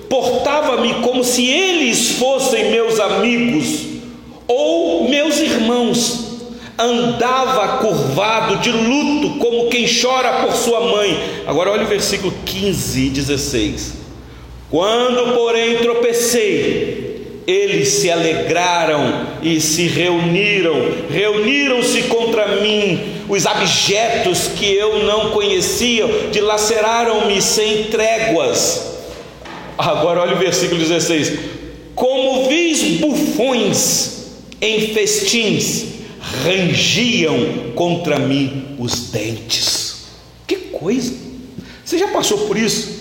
Portava-me 0.10 0.96
como 0.96 1.24
se 1.24 1.46
eles 1.46 2.12
fossem 2.12 2.72
meus 2.72 3.00
amigos 3.00 3.86
ou 4.48 5.08
meus 5.08 5.40
irmãos. 5.40 6.28
Andava 6.78 7.80
curvado 7.80 8.58
de 8.58 8.72
luto, 8.72 9.38
como 9.38 9.70
quem 9.70 9.86
chora 9.86 10.46
por 10.46 10.56
sua 10.56 10.80
mãe. 10.80 11.44
Agora 11.46 11.72
olha 11.72 11.84
o 11.84 11.88
versículo 11.88 12.34
15 12.46 13.00
e 13.00 13.10
16. 13.10 13.99
Quando, 14.70 15.34
porém, 15.34 15.78
tropecei, 15.78 17.42
eles 17.48 17.88
se 17.90 18.12
alegraram 18.12 19.26
e 19.42 19.60
se 19.60 19.88
reuniram, 19.88 20.76
reuniram-se 21.10 22.04
contra 22.04 22.62
mim, 22.62 23.24
os 23.28 23.48
abjetos 23.48 24.50
que 24.56 24.72
eu 24.72 25.04
não 25.06 25.32
conhecia, 25.32 26.06
dilaceraram-me 26.32 27.42
sem 27.42 27.86
tréguas. 27.86 29.00
Agora 29.76 30.22
olha 30.22 30.36
o 30.36 30.40
versículo 30.40 30.80
16: 30.80 31.40
Como 31.96 32.48
vis 32.48 33.00
bufões 33.00 34.28
em 34.62 34.94
festins, 34.94 35.86
rangiam 36.44 37.72
contra 37.74 38.20
mim 38.20 38.76
os 38.78 39.10
dentes. 39.10 40.04
Que 40.46 40.56
coisa! 40.56 41.12
Você 41.84 41.98
já 41.98 42.10
passou 42.10 42.40
por 42.40 42.56
isso? 42.56 42.99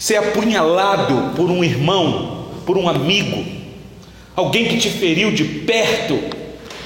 Ser 0.00 0.16
apunhalado 0.16 1.34
por 1.36 1.50
um 1.50 1.62
irmão, 1.62 2.46
por 2.64 2.78
um 2.78 2.88
amigo, 2.88 3.44
alguém 4.34 4.64
que 4.64 4.78
te 4.78 4.88
feriu 4.88 5.30
de 5.30 5.44
perto, 5.44 6.18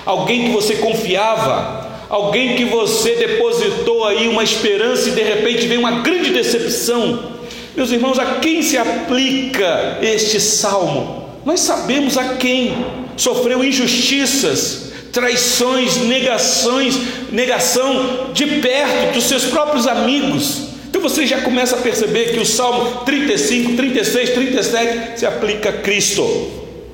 alguém 0.04 0.46
que 0.46 0.50
você 0.50 0.74
confiava, 0.74 1.92
alguém 2.08 2.56
que 2.56 2.64
você 2.64 3.14
depositou 3.14 4.04
aí 4.04 4.26
uma 4.26 4.42
esperança 4.42 5.08
e 5.08 5.12
de 5.12 5.22
repente 5.22 5.68
vem 5.68 5.78
uma 5.78 6.00
grande 6.00 6.30
decepção. 6.30 7.34
Meus 7.76 7.92
irmãos, 7.92 8.18
a 8.18 8.40
quem 8.40 8.62
se 8.62 8.76
aplica 8.76 10.00
este 10.02 10.40
salmo? 10.40 11.28
Nós 11.44 11.60
sabemos 11.60 12.18
a 12.18 12.34
quem 12.34 12.84
sofreu 13.16 13.62
injustiças, 13.62 14.92
traições, 15.12 15.98
negações, 15.98 16.98
negação 17.30 18.32
de 18.34 18.44
perto 18.58 19.14
dos 19.14 19.22
seus 19.22 19.44
próprios 19.44 19.86
amigos. 19.86 20.73
Então 20.94 21.02
você 21.02 21.26
já 21.26 21.40
começa 21.40 21.74
a 21.74 21.80
perceber 21.80 22.26
que 22.26 22.38
o 22.38 22.46
Salmo 22.46 23.00
35, 23.04 23.74
36, 23.74 24.30
37 24.30 25.18
se 25.18 25.26
aplica 25.26 25.70
a 25.70 25.72
Cristo 25.72 26.22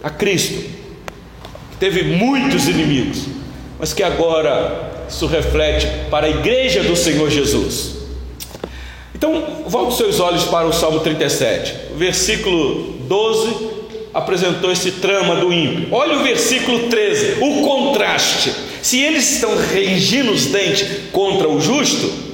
a 0.02 0.08
Cristo, 0.08 0.54
que 1.70 1.76
teve 1.78 2.04
muitos 2.04 2.66
inimigos, 2.66 3.26
mas 3.78 3.92
que 3.92 4.02
agora 4.02 5.04
isso 5.06 5.26
reflete 5.26 5.86
para 6.10 6.26
a 6.26 6.30
igreja 6.30 6.82
do 6.82 6.96
Senhor 6.96 7.28
Jesus. 7.28 7.96
Então, 9.14 9.64
volte 9.66 9.98
seus 9.98 10.18
olhos 10.18 10.44
para 10.44 10.66
o 10.66 10.72
Salmo 10.72 11.00
37, 11.00 11.92
o 11.92 11.96
versículo 11.98 13.00
12 13.06 13.68
apresentou 14.14 14.72
esse 14.72 14.92
trama 14.92 15.36
do 15.36 15.52
ímpio. 15.52 15.88
Olha 15.90 16.16
o 16.16 16.22
versículo 16.22 16.88
13, 16.88 17.36
o 17.42 17.60
contraste. 17.60 18.50
Se 18.80 18.98
eles 18.98 19.30
estão 19.30 19.54
regindo 19.74 20.32
os 20.32 20.46
dentes 20.46 20.88
contra 21.12 21.46
o 21.46 21.60
justo, 21.60 22.29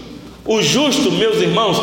o 0.46 0.62
justo, 0.62 1.10
meus 1.10 1.40
irmãos, 1.40 1.82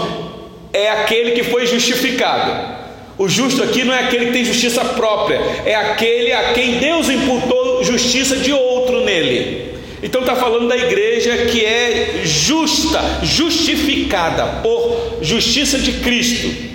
é 0.72 0.90
aquele 0.90 1.32
que 1.32 1.44
foi 1.44 1.66
justificado. 1.68 2.84
O 3.18 3.30
justo 3.30 3.62
aqui 3.62 3.84
não 3.84 3.94
é 3.94 4.06
aquele 4.06 4.28
que 4.28 4.32
tem 4.32 4.46
justiça 4.46 4.84
própria, 4.84 5.40
é 5.66 5.76
aquele 5.76 6.34
a 6.34 6.54
quem 6.54 6.80
Deus 6.80 7.10
imputou 7.10 7.84
justiça 7.84 8.38
de 8.38 8.52
outro 8.52 9.04
nele. 9.06 9.74
Então 10.02 10.22
está 10.22 10.36
falando 10.36 10.68
da 10.68 10.76
igreja 10.76 11.46
que 11.46 11.64
é 11.64 12.22
justa, 12.24 13.00
justificada 13.22 14.62
por 14.62 15.20
justiça 15.22 15.78
de 15.78 15.94
Cristo. 15.94 16.74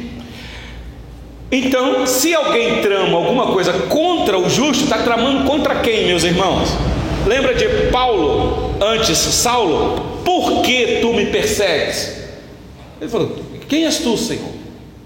Então, 1.51 2.07
se 2.07 2.35
alguém 2.35 2.83
trama 2.83 3.17
alguma 3.17 3.47
coisa 3.49 3.73
contra 3.73 4.39
o 4.39 4.51
justo, 4.51 4.85
está 4.85 4.99
tramando 4.99 5.45
contra 5.45 5.77
quem, 5.77 6.07
meus 6.07 6.23
irmãos? 6.23 6.69
Lembra 7.29 7.53
de 7.53 7.91
Paulo, 7.93 8.75
antes 8.81 9.19
Saulo? 9.19 10.23
Por 10.25 10.63
que 10.63 11.01
tu 11.03 11.13
me 11.13 11.27
persegues? 11.27 12.23
Ele 12.99 13.11
falou: 13.11 13.37
Quem 13.69 13.85
és 13.85 13.99
tu, 13.99 14.17
Senhor? 14.17 14.49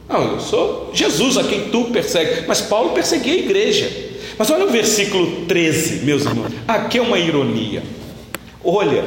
Não, 0.09 0.35
eu 0.35 0.41
sou 0.41 0.91
Jesus 0.95 1.37
a 1.37 1.43
quem 1.43 1.63
tu 1.71 1.87
persegue. 1.87 2.45
Mas 2.47 2.61
Paulo 2.61 2.91
perseguia 2.91 3.35
a 3.35 3.39
igreja. 3.39 3.91
Mas 4.39 4.49
olha 4.51 4.67
o 4.67 4.71
versículo 4.71 5.47
13, 5.47 6.05
meus 6.05 6.25
irmãos. 6.25 6.53
Aqui 6.69 6.99
é 6.99 7.03
uma 7.03 7.19
ironia. 7.19 7.83
Olha, 8.63 9.05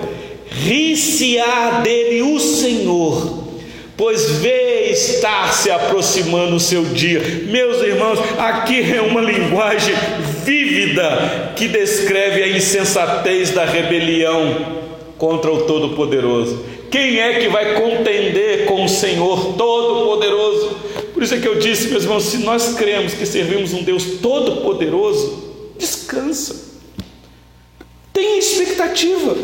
ri-se-á 0.49 1.79
dele 1.81 2.21
o 2.21 2.37
Senhor, 2.37 3.34
pois 3.97 4.29
vê 4.38 4.91
estar 4.91 5.53
se 5.53 5.71
aproximando 5.71 6.55
o 6.55 6.60
seu 6.60 6.84
dia. 6.86 7.21
Meus 7.47 7.81
irmãos, 7.81 8.19
aqui 8.38 8.81
é 8.93 9.01
uma 9.01 9.21
linguagem 9.21 9.95
vívida 10.43 11.53
que 11.55 11.67
descreve 11.67 12.43
a 12.43 12.47
insensatez 12.49 13.51
da 13.51 13.65
rebelião 13.65 14.84
contra 15.17 15.51
o 15.51 15.63
Todo-Poderoso. 15.63 16.65
Quem 16.91 17.19
é 17.19 17.39
que 17.39 17.47
vai 17.49 17.73
contender 17.75 18.65
com 18.65 18.86
o 18.86 18.89
Senhor 18.89 19.53
Todo-Poderoso? 19.53 20.75
Por 21.13 21.23
isso 21.23 21.34
é 21.34 21.39
que 21.39 21.47
eu 21.47 21.60
disse, 21.60 21.88
meus 21.88 22.03
irmãos, 22.03 22.23
se 22.23 22.39
nós 22.39 22.73
cremos 22.73 23.13
que 23.13 23.25
servimos 23.25 23.73
um 23.73 23.84
Deus 23.84 24.03
todo-poderoso, 24.21 25.53
descansa. 25.77 26.73
Tenha 28.12 28.38
expectativa. 28.38 29.38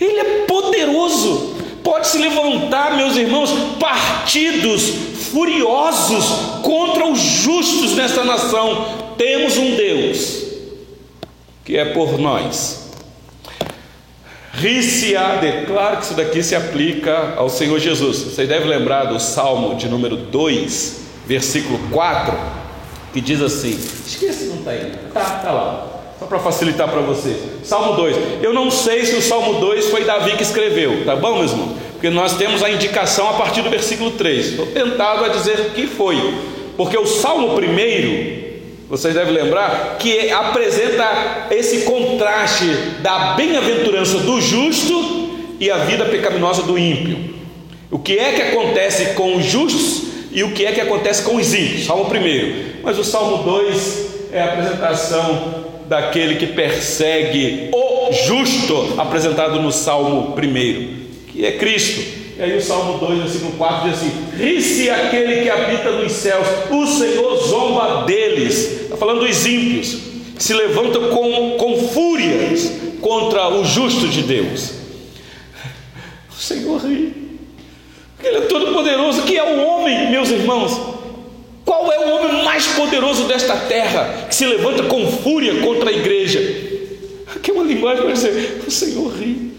Ele 0.00 0.18
é 0.18 0.44
poderoso. 0.46 1.53
Pode 1.84 2.08
se 2.08 2.18
levantar, 2.18 2.96
meus 2.96 3.14
irmãos, 3.14 3.50
partidos 3.78 4.88
furiosos 5.30 6.24
contra 6.62 7.06
os 7.06 7.20
justos 7.20 7.94
nesta 7.94 8.24
nação. 8.24 9.14
Temos 9.16 9.56
um 9.56 9.76
Deus 9.76 10.44
que 11.64 11.76
é 11.76 11.84
por 11.84 12.18
nós. 12.18 12.90
Ri-se-á, 14.52 15.40
claro 15.66 15.96
que 15.96 16.04
isso 16.04 16.14
daqui 16.14 16.42
se 16.42 16.54
aplica 16.54 17.34
ao 17.36 17.48
Senhor 17.50 17.78
Jesus. 17.78 18.18
Você 18.18 18.46
deve 18.46 18.66
lembrar 18.66 19.04
do 19.04 19.18
Salmo 19.18 19.74
de 19.74 19.88
número 19.88 20.16
2, 20.16 21.00
versículo 21.26 21.78
4, 21.90 22.34
que 23.12 23.20
diz 23.20 23.42
assim: 23.42 23.78
Esqueça, 24.06 24.44
não 24.46 24.56
está 24.58 24.70
aí, 24.70 24.92
está 25.08 25.24
tá 25.38 25.50
lá, 25.50 25.93
só 26.18 26.26
para 26.26 26.38
facilitar 26.38 26.88
para 26.88 27.00
vocês. 27.00 27.36
Salmo 27.64 27.94
2. 27.94 28.16
Eu 28.42 28.52
não 28.52 28.70
sei 28.70 29.04
se 29.04 29.16
o 29.16 29.22
Salmo 29.22 29.60
2 29.60 29.90
foi 29.90 30.04
Davi 30.04 30.36
que 30.36 30.42
escreveu, 30.42 31.04
tá 31.04 31.16
bom, 31.16 31.38
meus 31.38 31.52
irmãos? 31.52 31.76
Porque 31.92 32.10
nós 32.10 32.36
temos 32.36 32.62
a 32.62 32.70
indicação 32.70 33.28
a 33.30 33.34
partir 33.34 33.62
do 33.62 33.70
versículo 33.70 34.12
3. 34.12 34.46
Estou 34.46 34.66
tentado 34.66 35.24
a 35.24 35.28
dizer 35.28 35.72
que 35.74 35.86
foi, 35.86 36.16
porque 36.76 36.96
o 36.96 37.06
Salmo 37.06 37.54
primeiro 37.54 38.44
vocês 38.88 39.14
devem 39.14 39.32
lembrar 39.32 39.96
que 39.98 40.30
apresenta 40.30 41.48
esse 41.50 41.82
contraste 41.82 42.66
da 43.00 43.34
bem-aventurança 43.34 44.18
do 44.18 44.40
justo 44.40 45.30
e 45.58 45.70
a 45.70 45.78
vida 45.78 46.04
pecaminosa 46.04 46.62
do 46.62 46.78
ímpio. 46.78 47.34
O 47.90 47.98
que 47.98 48.18
é 48.18 48.32
que 48.32 48.42
acontece 48.42 49.14
com 49.14 49.36
os 49.36 49.44
justos 49.46 50.02
e 50.30 50.44
o 50.44 50.52
que 50.52 50.66
é 50.66 50.72
que 50.72 50.80
acontece 50.80 51.22
com 51.22 51.36
os 51.36 51.54
ímpios? 51.54 51.86
Salmo 51.86 52.04
1. 52.04 52.82
Mas 52.82 52.98
o 52.98 53.04
Salmo 53.04 53.42
2 53.42 54.06
é 54.32 54.40
a 54.42 54.44
apresentação 54.52 55.64
daquele 55.86 56.36
que 56.36 56.46
persegue 56.48 57.70
o 57.72 58.12
justo, 58.26 58.94
apresentado 58.98 59.60
no 59.60 59.72
Salmo 59.72 60.34
1, 60.36 61.32
que 61.32 61.44
é 61.44 61.52
Cristo. 61.52 62.24
E 62.36 62.42
aí 62.42 62.56
o 62.56 62.60
Salmo 62.60 62.98
2, 62.98 63.20
versículo 63.20 63.52
4 63.52 63.90
diz 63.90 63.98
assim: 63.98 64.12
Ri-se 64.36 64.90
aquele 64.90 65.42
que 65.42 65.50
habita 65.50 65.90
nos 65.92 66.12
céus, 66.12 66.46
o 66.70 66.86
Senhor 66.86 67.36
zomba 67.36 68.04
deles. 68.04 68.82
Está 68.82 68.96
falando 68.96 69.26
dos 69.26 69.46
ímpios, 69.46 69.98
que 70.36 70.42
se 70.42 70.52
levantam 70.52 71.10
com, 71.10 71.56
com 71.56 71.88
fúrias 71.88 72.72
contra 73.00 73.48
o 73.48 73.64
justo 73.64 74.08
de 74.08 74.22
Deus. 74.22 74.72
O 76.30 76.40
Senhor 76.40 76.80
ri. 76.84 77.24
Ele 78.22 78.38
é 78.38 78.40
todo 78.42 78.72
poderoso, 78.72 79.22
que 79.22 79.36
é 79.36 79.42
o 79.44 79.64
homem, 79.64 80.10
meus 80.10 80.30
irmãos. 80.30 80.93
Qual 81.64 81.92
é 81.92 81.98
o 81.98 82.10
homem 82.14 82.44
mais 82.44 82.66
poderoso 82.68 83.24
desta 83.24 83.56
terra 83.56 84.26
que 84.28 84.34
se 84.34 84.44
levanta 84.46 84.82
com 84.84 85.06
fúria 85.10 85.62
contra 85.62 85.90
a 85.90 85.92
igreja? 85.92 86.40
Aqui 87.34 87.50
é 87.50 87.54
uma 87.54 87.64
linguagem 87.64 88.02
para 88.02 88.12
dizer: 88.12 88.64
o 88.66 88.70
Senhor 88.70 89.12
ri. 89.14 89.54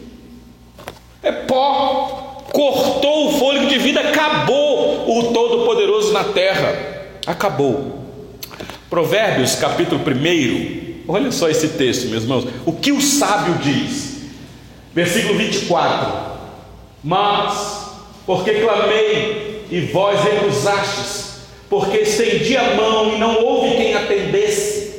É 1.24 1.32
pó 1.32 2.26
cortou 2.56 3.28
o 3.28 3.38
fôlego 3.38 3.68
de 3.68 3.78
vida, 3.78 4.00
acabou 4.00 5.20
o 5.20 5.34
Todo-Poderoso 5.34 6.13
na 6.13 6.24
terra. 6.24 6.74
Acabou. 7.28 8.00
Provérbios 8.89 9.56
capítulo 9.56 10.00
1, 10.02 11.04
olha 11.06 11.32
só 11.34 11.50
esse 11.50 11.70
texto, 11.70 12.08
meus 12.08 12.24
irmãos. 12.24 12.48
O 12.65 12.72
que 12.72 12.94
o 12.94 13.02
sábio 13.02 13.56
diz? 13.56 14.22
Versículo 14.94 15.38
24: 15.38 16.13
Mas, 17.04 17.89
porque 18.26 18.54
clamei 18.54 19.65
e 19.70 19.82
vós 19.82 20.22
recusastes, 20.24 21.25
porque 21.69 21.97
estendi 21.97 22.56
a 22.56 22.75
mão 22.75 23.15
e 23.15 23.17
não 23.17 23.43
houve 23.43 23.75
quem 23.75 23.93
atendesse, 23.93 24.93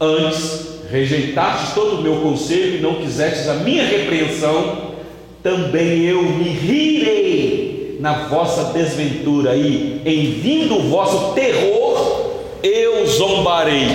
antes 0.00 0.68
rejeitastes 0.90 1.74
todo 1.74 1.96
o 1.96 2.02
meu 2.02 2.16
conselho 2.16 2.78
e 2.78 2.80
não 2.80 2.94
quisestes 2.94 3.48
a 3.48 3.54
minha 3.54 3.84
repreensão, 3.84 4.94
também 5.42 6.04
eu 6.04 6.22
me 6.22 6.48
rirei 6.48 7.96
na 8.00 8.26
vossa 8.28 8.72
desventura, 8.72 9.56
e 9.56 10.00
em 10.04 10.32
vindo 10.40 10.76
o 10.76 10.88
vosso 10.88 11.34
terror, 11.34 12.30
eu 12.62 13.06
zombarei. 13.06 13.88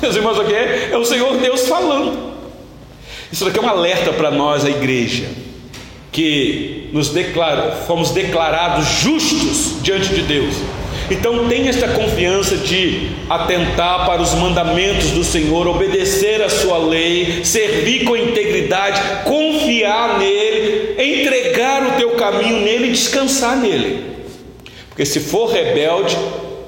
Meus 0.00 0.14
irmãos, 0.14 0.38
aqui 0.38 0.54
é, 0.54 0.90
é 0.92 0.96
o 0.96 1.04
Senhor 1.04 1.36
Deus 1.38 1.66
falando. 1.66 2.28
Isso 3.32 3.44
daqui 3.44 3.58
é 3.58 3.62
um 3.62 3.68
alerta 3.68 4.12
para 4.12 4.30
nós, 4.30 4.64
a 4.64 4.70
igreja, 4.70 5.28
que 6.12 6.88
nos 6.92 7.10
declara, 7.10 7.72
fomos 7.86 8.10
declarados 8.10 8.86
justos 9.00 9.82
diante 9.82 10.14
de 10.14 10.22
Deus. 10.22 10.54
Então 11.10 11.48
tenha 11.48 11.70
esta 11.70 11.88
confiança 11.88 12.56
de 12.56 13.10
atentar 13.30 14.04
para 14.04 14.20
os 14.20 14.34
mandamentos 14.34 15.10
do 15.10 15.24
Senhor, 15.24 15.66
obedecer 15.66 16.42
a 16.42 16.50
sua 16.50 16.78
lei, 16.78 17.44
servir 17.44 18.04
com 18.04 18.14
integridade, 18.14 19.00
confiar 19.24 20.18
nele, 20.18 20.94
entregar 21.02 21.82
o 21.86 21.92
teu 21.98 22.10
caminho 22.10 22.60
nele 22.60 22.88
e 22.88 22.92
descansar 22.92 23.56
nele. 23.56 24.04
Porque 24.90 25.06
se 25.06 25.20
for 25.20 25.50
rebelde, 25.50 26.16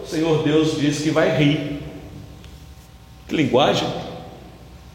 o 0.04 0.06
Senhor 0.08 0.42
Deus 0.42 0.80
diz 0.80 1.00
que 1.00 1.10
vai 1.10 1.36
rir. 1.36 1.80
Que 3.28 3.36
linguagem? 3.36 3.86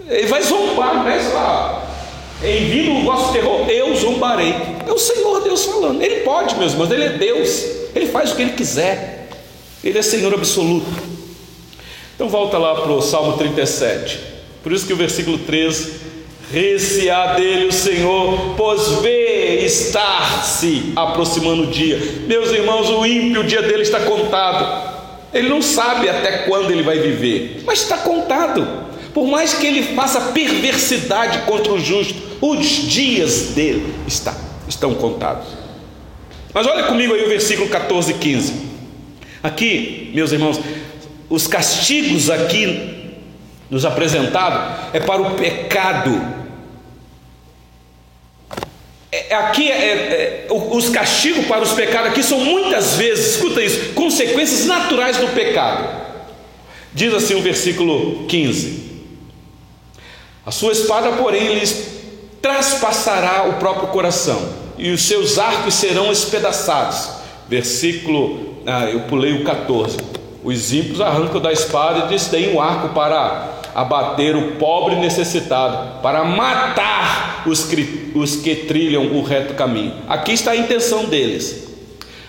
Ele 0.07 0.27
vai 0.27 0.41
zombar, 0.41 1.03
né? 1.03 1.19
Sei 1.19 1.33
lá. 1.33 1.83
Envio 2.43 2.97
o 2.97 3.03
vosso 3.03 3.31
terror, 3.31 3.69
eu 3.69 3.95
zombarei. 3.95 4.53
É 4.87 4.91
o 4.91 4.97
Senhor 4.97 5.41
Deus 5.41 5.65
falando. 5.65 6.01
Ele 6.01 6.17
pode, 6.17 6.55
meus 6.55 6.73
irmãos, 6.73 6.91
ele 6.91 7.03
é 7.03 7.09
Deus. 7.09 7.63
Ele 7.95 8.07
faz 8.07 8.31
o 8.31 8.35
que 8.35 8.41
ele 8.41 8.51
quiser. 8.51 9.14
Ele 9.85 9.97
é 9.97 10.01
Senhor 10.01 10.33
absoluto. 10.33 10.91
Então 12.15 12.27
volta 12.27 12.57
lá 12.57 12.81
para 12.81 12.91
o 12.91 13.01
Salmo 13.01 13.37
37. 13.37 14.19
Por 14.63 14.73
isso 14.73 14.85
que 14.85 14.93
o 14.93 14.97
versículo 14.97 15.37
13 15.37 16.05
Recear 16.51 17.35
dele 17.35 17.65
o 17.65 17.71
Senhor, 17.71 18.53
pois 18.55 18.87
vê 19.01 19.65
estar-se 19.65 20.93
aproximando 20.95 21.63
o 21.63 21.67
dia. 21.67 21.99
Meus 22.27 22.51
irmãos, 22.51 22.89
o 22.89 23.05
ímpio, 23.05 23.41
o 23.41 23.43
dia 23.43 23.63
dele 23.63 23.81
está 23.81 24.01
contado. 24.01 24.93
Ele 25.33 25.49
não 25.49 25.61
sabe 25.61 26.07
até 26.07 26.39
quando 26.39 26.71
ele 26.71 26.83
vai 26.83 26.99
viver, 26.99 27.63
mas 27.65 27.81
está 27.81 27.97
contado. 27.97 28.85
Por 29.11 29.25
mais 29.27 29.55
que 29.55 29.65
ele 29.65 29.95
faça 29.95 30.31
perversidade 30.31 31.39
contra 31.39 31.73
o 31.73 31.79
justo, 31.79 32.15
os 32.39 32.65
dias 32.67 33.47
dele 33.55 33.93
está, 34.07 34.35
estão 34.67 34.93
contados. 34.93 35.47
Mas 36.53 36.67
olha 36.67 36.83
comigo 36.83 37.13
aí 37.13 37.25
o 37.25 37.27
versículo 37.27 37.67
14 37.69 38.11
e 38.11 38.13
15. 38.13 38.53
Aqui, 39.45 40.09
meus 40.11 40.31
irmãos, 40.31 40.59
os 41.29 41.45
castigos 41.45 42.31
aqui 42.31 43.13
nos 43.69 43.85
apresentados 43.85 44.89
é 44.91 44.99
para 44.99 45.21
o 45.21 45.35
pecado 45.35 46.19
é, 49.11 49.35
aqui 49.35 49.71
é, 49.71 49.75
é, 49.75 50.47
os 50.49 50.89
castigos 50.89 51.45
para 51.45 51.61
os 51.61 51.73
pecados 51.73 52.09
aqui 52.09 52.23
são 52.23 52.39
muitas 52.39 52.95
vezes, 52.95 53.35
escuta 53.35 53.61
isso, 53.63 53.93
consequências 53.93 54.65
naturais 54.65 55.17
do 55.17 55.27
pecado. 55.27 55.87
Diz 56.91 57.13
assim 57.13 57.35
o 57.35 57.41
versículo 57.41 58.25
15: 58.27 59.03
A 60.43 60.51
sua 60.51 60.71
espada, 60.71 61.11
porém, 61.13 61.53
lhes 61.53 61.85
traspassará 62.41 63.47
o 63.47 63.53
próprio 63.53 63.89
coração, 63.89 64.49
e 64.77 64.91
os 64.91 65.03
seus 65.03 65.37
arcos 65.37 65.75
serão 65.75 66.11
espedaçados. 66.11 67.09
Versículo, 67.47 68.54
ah, 68.65 68.85
eu 68.85 69.01
pulei 69.01 69.33
o 69.33 69.43
14. 69.43 69.97
Os 70.43 70.73
ímpios 70.73 71.01
arrancam 71.01 71.41
da 71.41 71.51
espada 71.51 72.05
e 72.05 72.09
desdém 72.09 72.53
o 72.53 72.61
arco 72.61 72.89
para 72.89 73.55
abater 73.73 74.35
o 74.35 74.53
pobre 74.53 74.95
necessitado, 74.95 76.01
para 76.01 76.23
matar 76.23 77.43
os 77.45 77.65
que, 77.65 78.11
os 78.15 78.37
que 78.37 78.55
trilham 78.55 79.17
o 79.17 79.23
reto 79.23 79.53
caminho. 79.53 79.93
Aqui 80.07 80.31
está 80.31 80.51
a 80.51 80.55
intenção 80.55 81.05
deles. 81.05 81.65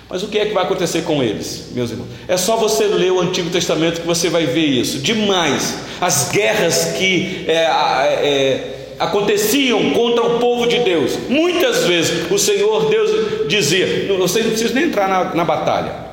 Mas 0.08 0.22
o 0.22 0.28
que 0.28 0.38
é 0.38 0.46
que 0.46 0.54
vai 0.54 0.64
acontecer 0.64 1.02
com 1.02 1.22
eles, 1.22 1.70
meus 1.72 1.90
irmãos? 1.90 2.08
É 2.28 2.36
só 2.36 2.56
você 2.56 2.84
ler 2.84 3.10
o 3.10 3.20
Antigo 3.20 3.50
Testamento 3.50 4.00
que 4.00 4.06
você 4.06 4.28
vai 4.28 4.46
ver 4.46 4.64
isso. 4.64 4.98
Demais. 4.98 5.78
As 6.00 6.30
guerras 6.30 6.92
que 6.96 7.44
é, 7.48 7.54
é, 7.54 8.94
aconteciam 8.98 9.90
contra 9.90 10.24
o 10.24 10.38
povo 10.38 10.66
de 10.66 10.78
Deus. 10.80 11.18
Muitas 11.28 11.84
vezes 11.84 12.30
o 12.30 12.38
Senhor 12.38 12.88
Deus 12.88 13.48
dizia: 13.48 14.06
vocês 14.16 14.44
não 14.44 14.52
precisam 14.52 14.76
nem 14.76 14.84
entrar 14.84 15.08
na, 15.08 15.34
na 15.34 15.44
batalha. 15.44 16.05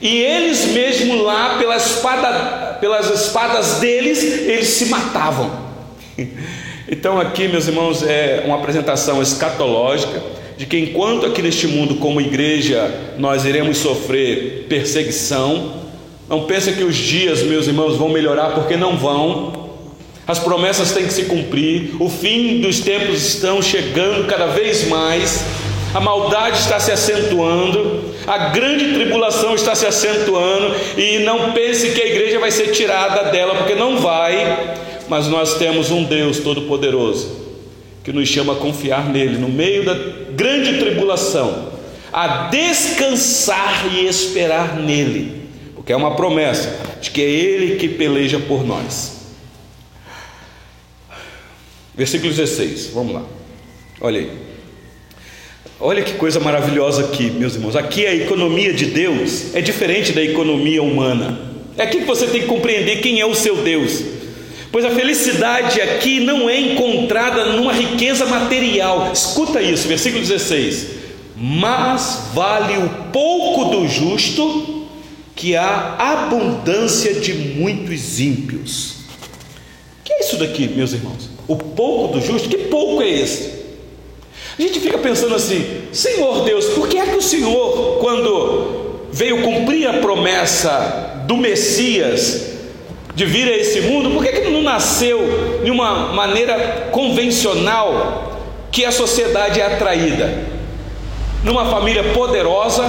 E 0.00 0.16
eles 0.18 0.66
mesmo 0.66 1.22
lá, 1.22 1.58
pela 1.58 1.76
espada, 1.76 2.78
pelas 2.80 3.10
espadas 3.10 3.74
deles, 3.80 4.22
eles 4.22 4.68
se 4.68 4.86
matavam. 4.86 5.50
Então, 6.90 7.20
aqui, 7.20 7.46
meus 7.48 7.68
irmãos, 7.68 8.02
é 8.02 8.42
uma 8.46 8.56
apresentação 8.56 9.20
escatológica 9.20 10.22
de 10.56 10.64
que 10.64 10.78
enquanto 10.78 11.26
aqui 11.26 11.42
neste 11.42 11.66
mundo, 11.66 11.96
como 11.96 12.18
igreja, 12.18 12.90
nós 13.18 13.44
iremos 13.44 13.76
sofrer 13.76 14.64
perseguição, 14.70 15.74
não 16.28 16.44
pense 16.44 16.72
que 16.72 16.82
os 16.82 16.96
dias, 16.96 17.42
meus 17.42 17.66
irmãos, 17.66 17.96
vão 17.96 18.08
melhorar, 18.08 18.54
porque 18.54 18.74
não 18.74 18.96
vão. 18.96 19.68
As 20.26 20.38
promessas 20.38 20.92
têm 20.92 21.04
que 21.04 21.12
se 21.12 21.24
cumprir, 21.24 21.94
o 22.00 22.08
fim 22.08 22.60
dos 22.60 22.80
tempos 22.80 23.22
estão 23.22 23.60
chegando 23.60 24.26
cada 24.26 24.46
vez 24.46 24.88
mais 24.88 25.44
a 25.98 26.00
maldade 26.00 26.58
está 26.58 26.78
se 26.78 26.92
acentuando, 26.92 28.14
a 28.24 28.50
grande 28.50 28.94
tribulação 28.94 29.56
está 29.56 29.74
se 29.74 29.84
acentuando, 29.84 30.76
e 30.96 31.18
não 31.24 31.52
pense 31.52 31.90
que 31.90 32.00
a 32.00 32.06
igreja 32.06 32.38
vai 32.38 32.52
ser 32.52 32.68
tirada 32.68 33.32
dela, 33.32 33.56
porque 33.56 33.74
não 33.74 33.98
vai, 33.98 34.76
mas 35.08 35.26
nós 35.26 35.58
temos 35.58 35.90
um 35.90 36.04
Deus 36.04 36.38
Todo-Poderoso 36.38 37.48
que 38.04 38.12
nos 38.12 38.28
chama 38.28 38.52
a 38.52 38.56
confiar 38.56 39.08
nele 39.08 39.38
no 39.38 39.48
meio 39.48 39.84
da 39.84 39.94
grande 40.30 40.78
tribulação, 40.78 41.72
a 42.12 42.46
descansar 42.48 43.92
e 43.92 44.06
esperar 44.06 44.76
nele, 44.76 45.48
porque 45.74 45.92
é 45.92 45.96
uma 45.96 46.14
promessa 46.14 46.78
de 47.00 47.10
que 47.10 47.20
é 47.20 47.28
ele 47.28 47.74
que 47.74 47.88
peleja 47.88 48.38
por 48.38 48.64
nós. 48.64 49.18
Versículo 51.92 52.32
16, 52.32 52.92
vamos 52.94 53.14
lá, 53.14 53.24
olha 54.00 54.20
aí. 54.20 54.47
Olha 55.80 56.02
que 56.02 56.14
coisa 56.14 56.40
maravilhosa 56.40 57.04
aqui, 57.04 57.30
meus 57.30 57.54
irmãos. 57.54 57.76
Aqui 57.76 58.04
a 58.04 58.12
economia 58.12 58.72
de 58.72 58.86
Deus 58.86 59.54
é 59.54 59.60
diferente 59.60 60.10
da 60.10 60.20
economia 60.20 60.82
humana. 60.82 61.38
É 61.76 61.84
aqui 61.84 61.98
que 61.98 62.04
você 62.04 62.26
tem 62.26 62.40
que 62.40 62.48
compreender 62.48 63.00
quem 63.00 63.20
é 63.20 63.26
o 63.26 63.34
seu 63.34 63.58
Deus. 63.58 64.02
Pois 64.72 64.84
a 64.84 64.90
felicidade 64.90 65.80
aqui 65.80 66.18
não 66.18 66.50
é 66.50 66.58
encontrada 66.58 67.52
numa 67.52 67.72
riqueza 67.72 68.26
material. 68.26 69.12
Escuta 69.12 69.62
isso, 69.62 69.86
versículo 69.86 70.20
16. 70.20 70.86
Mas 71.36 72.30
vale 72.34 72.76
o 72.78 72.88
pouco 73.12 73.66
do 73.66 73.86
justo 73.86 74.84
que 75.36 75.54
a 75.54 75.94
abundância 75.96 77.14
de 77.14 77.32
muitos 77.32 78.18
ímpios. 78.18 78.94
O 80.00 80.04
que 80.04 80.12
é 80.12 80.20
isso 80.22 80.36
daqui, 80.38 80.66
meus 80.66 80.92
irmãos? 80.92 81.30
O 81.46 81.54
pouco 81.54 82.14
do 82.14 82.20
justo? 82.20 82.48
Que 82.48 82.58
pouco 82.64 83.00
é 83.00 83.08
esse? 83.08 83.57
A 84.58 84.62
gente 84.62 84.80
fica 84.80 84.98
pensando 84.98 85.34
assim: 85.34 85.82
Senhor 85.92 86.44
Deus, 86.44 86.66
por 86.70 86.88
que 86.88 86.98
é 86.98 87.06
que 87.06 87.16
o 87.16 87.22
Senhor, 87.22 87.98
quando 88.00 89.06
veio 89.12 89.42
cumprir 89.42 89.88
a 89.88 89.94
promessa 89.94 91.22
do 91.26 91.36
Messias 91.36 92.56
de 93.14 93.24
vir 93.24 93.48
a 93.48 93.56
esse 93.56 93.82
mundo, 93.82 94.10
por 94.10 94.24
que, 94.24 94.32
que 94.32 94.50
não 94.50 94.62
nasceu 94.62 95.60
de 95.64 95.70
uma 95.70 96.12
maneira 96.12 96.88
convencional 96.92 98.32
que 98.70 98.84
a 98.84 98.92
sociedade 98.92 99.60
é 99.60 99.66
atraída? 99.66 100.44
Numa 101.44 101.66
família 101.66 102.12
poderosa, 102.12 102.84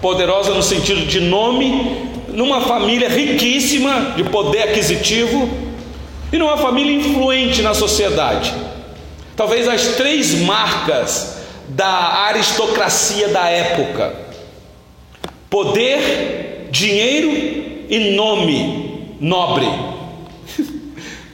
poderosa 0.00 0.52
no 0.52 0.62
sentido 0.62 1.06
de 1.06 1.20
nome, 1.20 2.10
numa 2.28 2.60
família 2.60 3.08
riquíssima 3.08 4.12
de 4.14 4.24
poder 4.24 4.64
aquisitivo 4.64 5.48
e 6.30 6.36
numa 6.36 6.58
família 6.58 6.94
influente 6.94 7.62
na 7.62 7.72
sociedade. 7.72 8.54
Talvez 9.36 9.68
as 9.68 9.96
três 9.96 10.34
marcas 10.40 11.36
da 11.68 12.24
aristocracia 12.26 13.28
da 13.28 13.48
época: 13.48 14.16
poder, 15.50 16.68
dinheiro 16.70 17.86
e 17.88 18.14
nome 18.14 19.16
nobre. 19.20 19.66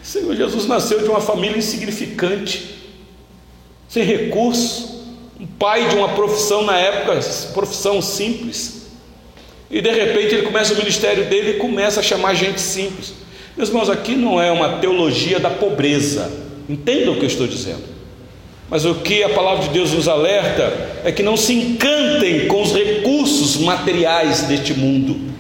O 0.02 0.04
Senhor 0.12 0.36
Jesus 0.36 0.66
nasceu 0.66 0.98
de 0.98 1.08
uma 1.08 1.20
família 1.20 1.56
insignificante, 1.56 2.76
sem 3.88 4.04
recursos, 4.04 5.06
um 5.40 5.46
pai 5.46 5.88
de 5.88 5.96
uma 5.96 6.08
profissão 6.10 6.64
na 6.64 6.76
época, 6.76 7.18
profissão 7.54 8.02
simples. 8.02 8.88
E 9.70 9.80
de 9.80 9.90
repente 9.90 10.34
ele 10.34 10.42
começa 10.42 10.74
o 10.74 10.76
ministério 10.76 11.24
dele 11.30 11.52
e 11.52 11.54
começa 11.54 12.00
a 12.00 12.02
chamar 12.02 12.34
gente 12.34 12.60
simples. 12.60 13.14
Meus 13.56 13.70
irmãos, 13.70 13.88
aqui 13.88 14.14
não 14.14 14.38
é 14.38 14.50
uma 14.50 14.80
teologia 14.80 15.38
da 15.40 15.48
pobreza. 15.48 16.30
Entendam 16.68 17.14
o 17.14 17.16
que 17.16 17.22
eu 17.22 17.28
estou 17.28 17.46
dizendo. 17.46 17.91
Mas 18.72 18.86
o 18.86 18.94
que 18.94 19.22
a 19.22 19.28
palavra 19.28 19.64
de 19.64 19.68
Deus 19.68 19.92
nos 19.92 20.08
alerta 20.08 20.72
é 21.04 21.12
que 21.12 21.22
não 21.22 21.36
se 21.36 21.52
encantem 21.52 22.46
com 22.46 22.62
os 22.62 22.72
recursos 22.72 23.58
materiais 23.58 24.44
deste 24.44 24.72
mundo. 24.72 25.30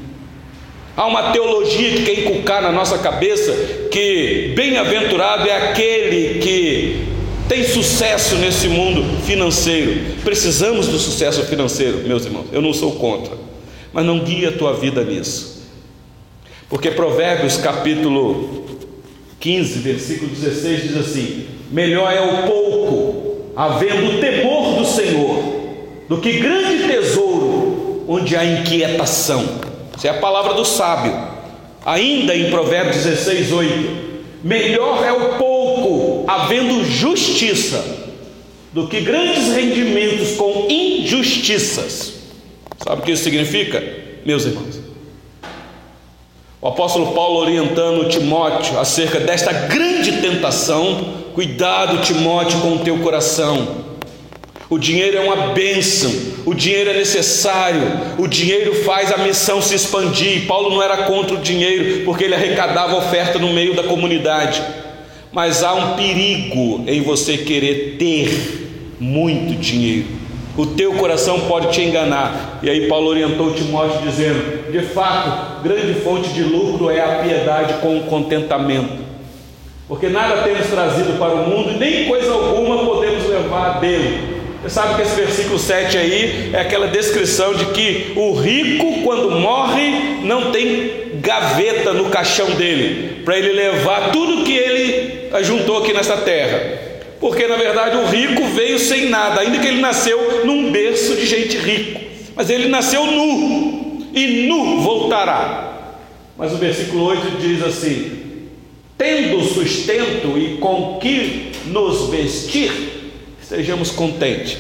Há 0.94 1.06
uma 1.06 1.32
teologia 1.32 1.92
que 1.92 2.02
quer 2.02 2.18
inculcar 2.18 2.60
na 2.60 2.70
nossa 2.70 2.98
cabeça 2.98 3.50
que 3.90 4.52
bem-aventurado 4.54 5.48
é 5.48 5.70
aquele 5.70 6.40
que 6.40 7.06
tem 7.48 7.64
sucesso 7.64 8.34
nesse 8.34 8.68
mundo 8.68 9.02
financeiro. 9.22 9.98
Precisamos 10.22 10.88
do 10.88 10.98
sucesso 10.98 11.42
financeiro, 11.44 12.06
meus 12.06 12.26
irmãos. 12.26 12.48
Eu 12.52 12.60
não 12.60 12.74
sou 12.74 12.96
contra, 12.96 13.32
mas 13.94 14.04
não 14.04 14.18
guia 14.18 14.50
a 14.50 14.52
tua 14.52 14.74
vida 14.74 15.02
nisso. 15.02 15.62
Porque 16.68 16.90
Provérbios 16.90 17.56
capítulo 17.56 18.66
15, 19.40 19.78
versículo 19.78 20.30
16 20.30 20.82
diz 20.82 20.96
assim: 20.98 21.46
Melhor 21.72 22.12
é 22.12 22.20
o 22.20 22.46
pouco, 22.46 22.81
havendo 23.56 24.20
temor 24.20 24.76
do 24.76 24.84
Senhor, 24.84 25.42
do 26.08 26.18
que 26.18 26.38
grande 26.38 26.88
tesouro, 26.88 28.04
onde 28.08 28.36
há 28.36 28.44
inquietação. 28.44 29.44
Essa 29.96 30.08
é 30.08 30.10
a 30.10 30.14
palavra 30.14 30.54
do 30.54 30.64
sábio. 30.64 31.12
Ainda 31.84 32.34
em 32.34 32.50
Provérbios 32.50 33.04
16, 33.04 33.52
8: 33.52 34.12
Melhor 34.42 35.04
é 35.04 35.12
o 35.12 35.38
pouco, 35.38 36.24
havendo 36.28 36.84
justiça, 36.84 37.84
do 38.72 38.88
que 38.88 39.00
grandes 39.00 39.52
rendimentos 39.54 40.32
com 40.36 40.66
injustiças. 40.68 42.14
Sabe 42.82 43.02
o 43.02 43.04
que 43.04 43.12
isso 43.12 43.22
significa, 43.22 43.82
meus 44.24 44.44
irmãos? 44.44 44.80
O 46.60 46.68
apóstolo 46.68 47.12
Paulo 47.12 47.40
orientando 47.40 48.08
Timóteo 48.08 48.78
acerca 48.78 49.18
desta 49.18 49.52
grande 49.52 50.20
tentação, 50.20 51.21
cuidado, 51.34 52.02
Timóteo, 52.02 52.60
com 52.60 52.74
o 52.74 52.78
teu 52.80 52.98
coração. 52.98 53.92
O 54.68 54.78
dinheiro 54.78 55.18
é 55.18 55.20
uma 55.20 55.48
bênção, 55.48 56.10
o 56.46 56.54
dinheiro 56.54 56.90
é 56.90 56.94
necessário, 56.94 57.82
o 58.18 58.26
dinheiro 58.26 58.74
faz 58.84 59.12
a 59.12 59.18
missão 59.18 59.60
se 59.60 59.74
expandir. 59.74 60.46
Paulo 60.46 60.70
não 60.70 60.82
era 60.82 61.04
contra 61.04 61.34
o 61.34 61.40
dinheiro, 61.40 62.04
porque 62.06 62.24
ele 62.24 62.34
arrecadava 62.34 62.96
oferta 62.96 63.38
no 63.38 63.52
meio 63.52 63.74
da 63.74 63.82
comunidade. 63.82 64.62
Mas 65.30 65.62
há 65.62 65.74
um 65.74 65.94
perigo 65.94 66.84
em 66.86 67.02
você 67.02 67.36
querer 67.36 67.96
ter 67.98 68.96
muito 68.98 69.54
dinheiro. 69.60 70.06
O 70.56 70.66
teu 70.66 70.94
coração 70.94 71.40
pode 71.40 71.72
te 71.72 71.82
enganar. 71.82 72.58
E 72.62 72.68
aí 72.68 72.88
Paulo 72.88 73.08
orientou 73.08 73.52
Timóteo 73.52 74.00
dizendo: 74.02 74.70
de 74.70 74.80
fato, 74.80 75.62
grande 75.62 76.00
fonte 76.00 76.30
de 76.30 76.42
lucro 76.42 76.90
é 76.90 77.00
a 77.00 77.22
piedade 77.22 77.74
com 77.80 77.98
o 77.98 78.02
contentamento. 78.04 79.11
Porque 79.92 80.08
nada 80.08 80.42
temos 80.42 80.68
trazido 80.68 81.18
para 81.18 81.34
o 81.34 81.50
mundo 81.50 81.72
e 81.72 81.74
nem 81.74 82.06
coisa 82.06 82.32
alguma 82.32 82.82
podemos 82.82 83.28
levar 83.28 83.78
dele. 83.78 84.40
Você 84.62 84.70
sabe 84.70 84.94
que 84.94 85.02
esse 85.02 85.14
versículo 85.14 85.58
7 85.58 85.98
aí 85.98 86.50
é 86.54 86.60
aquela 86.60 86.86
descrição 86.86 87.52
de 87.52 87.66
que 87.66 88.14
o 88.16 88.32
rico, 88.32 89.02
quando 89.02 89.32
morre, 89.32 90.22
não 90.24 90.50
tem 90.50 91.10
gaveta 91.16 91.92
no 91.92 92.06
caixão 92.06 92.52
dele, 92.52 93.20
para 93.22 93.36
ele 93.36 93.52
levar 93.52 94.12
tudo 94.12 94.44
que 94.44 94.56
ele 94.56 95.28
ajuntou 95.30 95.82
aqui 95.82 95.92
nessa 95.92 96.16
terra. 96.16 96.58
Porque 97.20 97.46
na 97.46 97.56
verdade 97.56 97.98
o 97.98 98.06
rico 98.06 98.46
veio 98.46 98.78
sem 98.78 99.10
nada, 99.10 99.42
ainda 99.42 99.58
que 99.58 99.68
ele 99.68 99.82
nasceu 99.82 100.46
num 100.46 100.72
berço 100.72 101.16
de 101.16 101.26
gente 101.26 101.58
rico, 101.58 102.00
mas 102.34 102.48
ele 102.48 102.68
nasceu 102.68 103.04
nu, 103.04 104.06
e 104.14 104.46
nu 104.48 104.80
voltará. 104.80 105.90
Mas 106.38 106.50
o 106.50 106.56
versículo 106.56 107.04
8 107.04 107.36
diz 107.38 107.62
assim: 107.62 108.21
tendo 108.96 109.42
sustento 109.44 110.38
e 110.38 110.58
com 110.58 110.98
que 111.00 111.52
nos 111.66 112.08
vestir, 112.10 112.70
sejamos 113.40 113.90
contentes. 113.90 114.58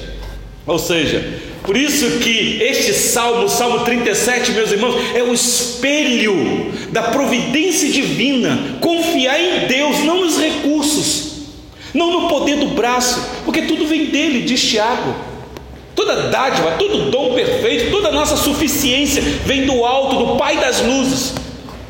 Ou 0.66 0.78
seja, 0.78 1.40
por 1.62 1.76
isso 1.76 2.18
que 2.18 2.60
este 2.60 2.92
salmo, 2.92 3.48
Salmo 3.48 3.84
37, 3.84 4.52
meus 4.52 4.72
irmãos, 4.72 4.96
é 5.14 5.22
o 5.22 5.32
espelho 5.32 6.72
da 6.90 7.04
providência 7.04 7.88
divina. 7.88 8.78
Confiar 8.80 9.40
em 9.40 9.66
Deus, 9.66 10.00
não 10.00 10.20
nos 10.20 10.38
recursos, 10.38 11.32
não 11.94 12.10
no 12.12 12.28
poder 12.28 12.56
do 12.56 12.68
braço, 12.68 13.24
porque 13.44 13.62
tudo 13.62 13.86
vem 13.86 14.06
dele, 14.06 14.42
diz 14.42 14.60
Tiago. 14.60 15.14
Toda 15.94 16.30
dádiva, 16.30 16.72
todo 16.78 17.10
dom 17.10 17.34
perfeito, 17.34 17.90
toda 17.90 18.10
nossa 18.10 18.36
suficiência 18.36 19.22
vem 19.44 19.66
do 19.66 19.84
alto, 19.84 20.16
do 20.16 20.36
Pai 20.36 20.56
das 20.56 20.80
luzes, 20.80 21.34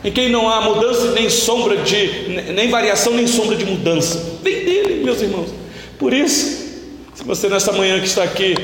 em 0.05 0.11
quem 0.11 0.29
não 0.29 0.49
há 0.49 0.61
mudança 0.61 1.13
nem 1.13 1.31
sombra 1.31 1.77
de, 1.79 2.53
nem 2.53 2.69
variação 2.69 3.15
nem 3.15 3.27
sombra 3.27 3.57
de 3.57 3.65
mudança. 3.65 4.39
Vem 4.43 4.65
dele, 4.65 5.05
meus 5.05 5.21
irmãos. 5.21 5.51
Por 5.99 6.13
isso, 6.13 6.63
se 7.15 7.23
você 7.25 7.49
nessa 7.49 7.73
manhã 7.73 8.01
que 8.01 8.07
está 8.07 8.25
aqui, 8.25 8.55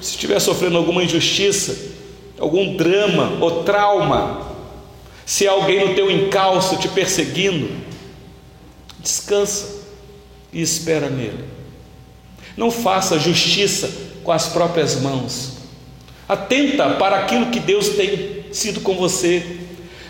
se 0.00 0.10
estiver 0.12 0.40
sofrendo 0.40 0.76
alguma 0.76 1.04
injustiça, 1.04 1.76
algum 2.38 2.76
drama 2.76 3.38
ou 3.40 3.62
trauma, 3.62 4.50
se 5.24 5.46
alguém 5.46 5.86
no 5.86 5.94
teu 5.94 6.10
encalço 6.10 6.76
te 6.78 6.88
perseguindo, 6.88 7.70
descansa 8.98 9.80
e 10.52 10.60
espera 10.60 11.08
nele. 11.08 11.44
Não 12.56 12.70
faça 12.70 13.18
justiça 13.18 13.88
com 14.24 14.32
as 14.32 14.48
próprias 14.48 15.00
mãos. 15.00 15.52
Atenta 16.28 16.90
para 16.90 17.16
aquilo 17.16 17.46
que 17.46 17.60
Deus 17.60 17.90
tem 17.90 18.44
sido 18.52 18.80
com 18.80 18.94
você. 18.94 19.58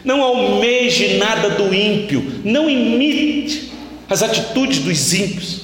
Não 0.04 0.22
almeje 0.22 1.18
nada 1.18 1.50
do 1.50 1.74
ímpio, 1.74 2.40
não 2.44 2.68
imite 2.70 3.70
as 4.08 4.22
atitudes 4.22 4.78
dos 4.78 5.12
ímpios. 5.12 5.60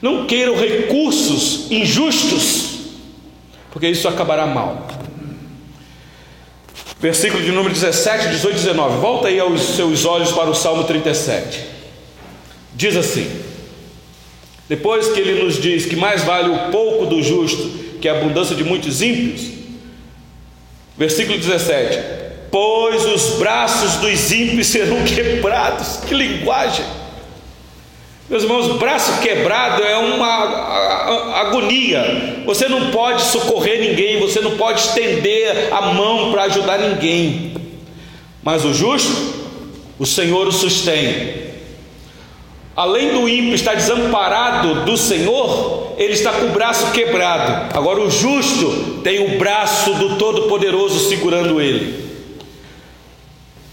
Não 0.00 0.26
queiram 0.26 0.54
recursos 0.54 1.70
injustos, 1.70 2.78
porque 3.70 3.88
isso 3.88 4.06
acabará 4.06 4.46
mal. 4.46 4.86
Versículo 7.00 7.42
de 7.42 7.50
número 7.52 7.74
17, 7.74 8.28
18 8.28 8.54
e 8.54 8.60
19. 8.60 9.00
Volta 9.00 9.28
aí 9.28 9.40
aos 9.40 9.60
seus 9.60 10.04
olhos 10.04 10.32
para 10.32 10.50
o 10.50 10.54
Salmo 10.54 10.84
37. 10.84 11.60
Diz 12.74 12.96
assim: 12.96 13.30
Depois 14.68 15.08
que 15.08 15.20
ele 15.20 15.42
nos 15.42 15.60
diz 15.60 15.86
que 15.86 15.96
mais 15.96 16.22
vale 16.22 16.48
o 16.48 16.70
pouco 16.70 17.06
do 17.06 17.22
justo 17.22 17.84
que 18.00 18.08
a 18.08 18.12
abundância 18.12 18.54
de 18.54 18.64
muitos 18.64 19.02
ímpios, 19.02 19.50
versículo 20.96 21.38
17: 21.38 22.23
Pois 22.54 23.04
os 23.04 23.30
braços 23.40 23.96
dos 23.96 24.30
ímpios 24.30 24.68
serão 24.68 25.02
quebrados. 25.02 25.96
Que 26.06 26.14
linguagem! 26.14 26.84
Meus 28.30 28.44
irmãos, 28.44 28.78
braço 28.78 29.20
quebrado 29.20 29.82
é 29.82 29.96
uma 29.98 31.40
agonia. 31.40 32.44
Você 32.46 32.68
não 32.68 32.92
pode 32.92 33.22
socorrer 33.22 33.80
ninguém, 33.80 34.20
você 34.20 34.40
não 34.40 34.52
pode 34.52 34.82
estender 34.82 35.72
a 35.72 35.80
mão 35.94 36.30
para 36.30 36.44
ajudar 36.44 36.78
ninguém. 36.78 37.54
Mas 38.40 38.64
o 38.64 38.72
justo, 38.72 39.34
o 39.98 40.06
Senhor 40.06 40.46
o 40.46 40.52
sustém. 40.52 41.34
Além 42.76 43.14
do 43.14 43.28
ímpio 43.28 43.56
estar 43.56 43.74
desamparado 43.74 44.84
do 44.84 44.96
Senhor, 44.96 45.96
ele 45.98 46.12
está 46.12 46.30
com 46.30 46.46
o 46.46 46.50
braço 46.50 46.92
quebrado. 46.92 47.76
Agora 47.76 48.00
o 48.00 48.08
justo 48.08 49.00
tem 49.02 49.34
o 49.34 49.38
braço 49.40 49.92
do 49.94 50.16
Todo-Poderoso 50.18 51.08
segurando 51.08 51.60
ele. 51.60 52.03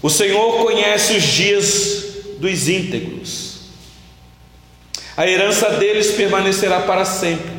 O 0.02 0.10
Senhor 0.10 0.64
conhece 0.64 1.16
os 1.16 1.22
dias 1.22 2.04
dos 2.38 2.68
íntegros 2.68 3.52
a 5.16 5.26
herança 5.26 5.70
deles 5.72 6.12
permanecerá 6.12 6.80
para 6.80 7.04
sempre. 7.04 7.52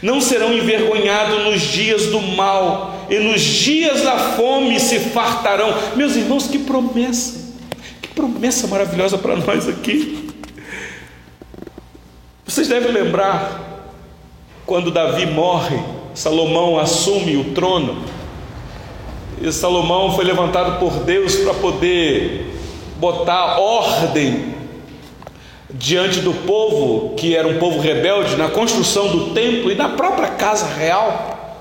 Não 0.00 0.20
serão 0.20 0.52
envergonhados 0.52 1.44
nos 1.44 1.60
dias 1.60 2.06
do 2.06 2.20
mal, 2.20 3.06
e 3.08 3.18
nos 3.18 3.40
dias 3.40 4.02
da 4.02 4.18
fome 4.36 4.80
se 4.80 4.98
fartarão. 4.98 5.74
Meus 5.94 6.16
irmãos, 6.16 6.46
que 6.48 6.58
promessa! 6.58 7.52
Que 8.00 8.08
promessa 8.08 8.66
maravilhosa 8.66 9.18
para 9.18 9.36
nós 9.36 9.68
aqui. 9.68 10.28
Vocês 12.44 12.68
devem 12.68 12.90
lembrar 12.90 13.92
quando 14.66 14.90
Davi 14.90 15.26
morre, 15.26 15.78
Salomão 16.14 16.78
assume 16.78 17.36
o 17.36 17.52
trono. 17.52 18.04
E 19.42 19.52
Salomão 19.52 20.14
foi 20.14 20.24
levantado 20.24 20.78
por 20.78 21.00
Deus 21.00 21.34
para 21.34 21.52
poder 21.54 22.46
botar 22.98 23.58
ordem 23.58 24.54
diante 25.68 26.20
do 26.20 26.32
povo, 26.32 27.14
que 27.16 27.34
era 27.34 27.48
um 27.48 27.58
povo 27.58 27.80
rebelde, 27.80 28.36
na 28.36 28.48
construção 28.48 29.08
do 29.08 29.30
templo 29.30 29.72
e 29.72 29.74
na 29.74 29.88
própria 29.88 30.28
casa 30.28 30.66
real. 30.66 31.58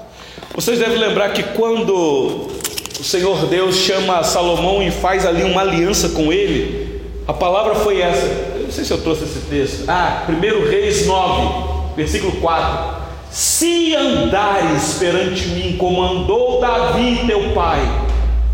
Vocês 0.54 0.78
devem 0.78 1.00
lembrar 1.00 1.30
que 1.30 1.42
quando 1.42 1.92
o 1.96 3.04
Senhor 3.04 3.48
Deus 3.48 3.78
chama 3.78 4.24
Salomão 4.24 4.84
e 4.84 4.92
faz 4.92 5.26
ali 5.26 5.42
uma 5.42 5.62
aliança 5.62 6.10
com 6.10 6.32
ele, 6.32 7.02
a 7.28 7.34
palavra 7.34 7.74
foi 7.74 8.00
essa. 8.00 8.28
Eu 8.28 8.64
não 8.66 8.72
sei 8.72 8.84
se 8.84 8.92
eu 8.92 9.02
trouxe 9.02 9.24
esse 9.24 9.40
texto. 9.50 9.86
Ah, 9.88 10.28
1 10.30 10.70
Reis 10.70 11.08
9, 11.08 11.96
versículo 11.96 12.34
4. 12.34 13.01
Se 13.32 13.96
andares 13.96 14.96
perante 15.00 15.48
mim 15.48 15.78
como 15.78 16.04
andou 16.04 16.60
Davi 16.60 17.24
teu 17.26 17.54
pai, 17.54 17.80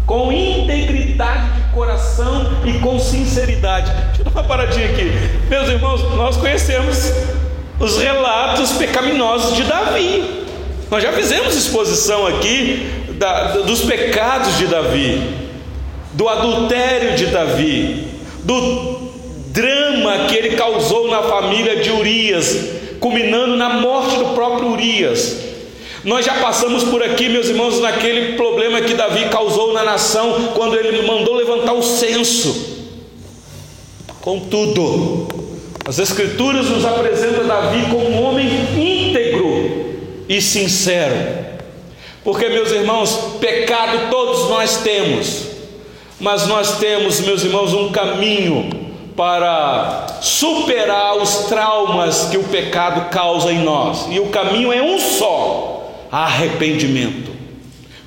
com 0.05 0.31
integridade 0.31 1.51
de 1.55 1.73
coração 1.73 2.45
e 2.63 2.73
com 2.79 2.99
sinceridade. 2.99 3.91
Deixa 3.91 4.21
eu 4.21 4.25
dar 4.25 4.31
uma 4.31 4.43
paradinha 4.43 4.85
aqui. 4.85 5.11
Meus 5.49 5.67
irmãos, 5.67 6.01
nós 6.15 6.37
conhecemos 6.37 7.11
os 7.79 7.97
relatos 7.97 8.71
pecaminosos 8.73 9.55
de 9.55 9.63
Davi. 9.63 10.45
Nós 10.91 11.01
já 11.01 11.11
fizemos 11.11 11.55
exposição 11.55 12.27
aqui 12.27 12.87
da, 13.17 13.57
dos 13.57 13.81
pecados 13.81 14.57
de 14.57 14.67
Davi, 14.67 15.35
do 16.13 16.29
adultério 16.29 17.17
de 17.17 17.25
Davi, 17.25 18.07
do 18.43 19.11
drama 19.47 20.27
que 20.29 20.35
ele 20.35 20.55
causou 20.55 21.09
na 21.09 21.23
família 21.23 21.77
de 21.77 21.89
Urias, 21.89 22.76
culminando 22.99 23.55
na 23.55 23.69
morte 23.69 24.17
do 24.17 24.33
próprio 24.33 24.71
Urias. 24.71 25.37
Nós 26.03 26.25
já 26.25 26.35
passamos 26.35 26.83
por 26.83 27.03
aqui, 27.03 27.27
meus 27.27 27.47
irmãos, 27.47 27.79
naquele 27.79 28.37
problema 28.37 28.81
que 28.81 28.93
Davi 28.93 29.25
causou 29.29 29.73
na 29.73 29.83
nação 29.83 30.51
quando 30.55 30.75
ele 30.75 31.05
mandou 31.05 31.35
levantar 31.35 31.73
o 31.73 31.83
censo. 31.83 32.77
Contudo, 34.21 35.27
as 35.85 35.99
Escrituras 35.99 36.69
nos 36.69 36.85
apresentam 36.85 37.45
Davi 37.45 37.89
como 37.89 38.09
um 38.09 38.23
homem 38.23 38.47
íntegro 38.75 39.95
e 40.29 40.41
sincero. 40.41 41.15
Porque, 42.23 42.49
meus 42.49 42.71
irmãos, 42.71 43.37
pecado 43.39 44.09
todos 44.09 44.49
nós 44.49 44.81
temos, 44.81 45.43
mas 46.19 46.45
nós 46.45 46.77
temos, 46.77 47.21
meus 47.21 47.43
irmãos, 47.43 47.73
um 47.73 47.89
caminho 47.91 48.86
para 49.17 50.19
superar 50.21 51.17
os 51.17 51.45
traumas 51.45 52.25
que 52.29 52.37
o 52.37 52.43
pecado 52.43 53.09
causa 53.09 53.51
em 53.51 53.63
nós, 53.63 54.05
e 54.11 54.19
o 54.19 54.27
caminho 54.27 54.71
é 54.71 54.81
um 54.81 54.99
só: 54.99 56.05
arrependimento, 56.11 57.31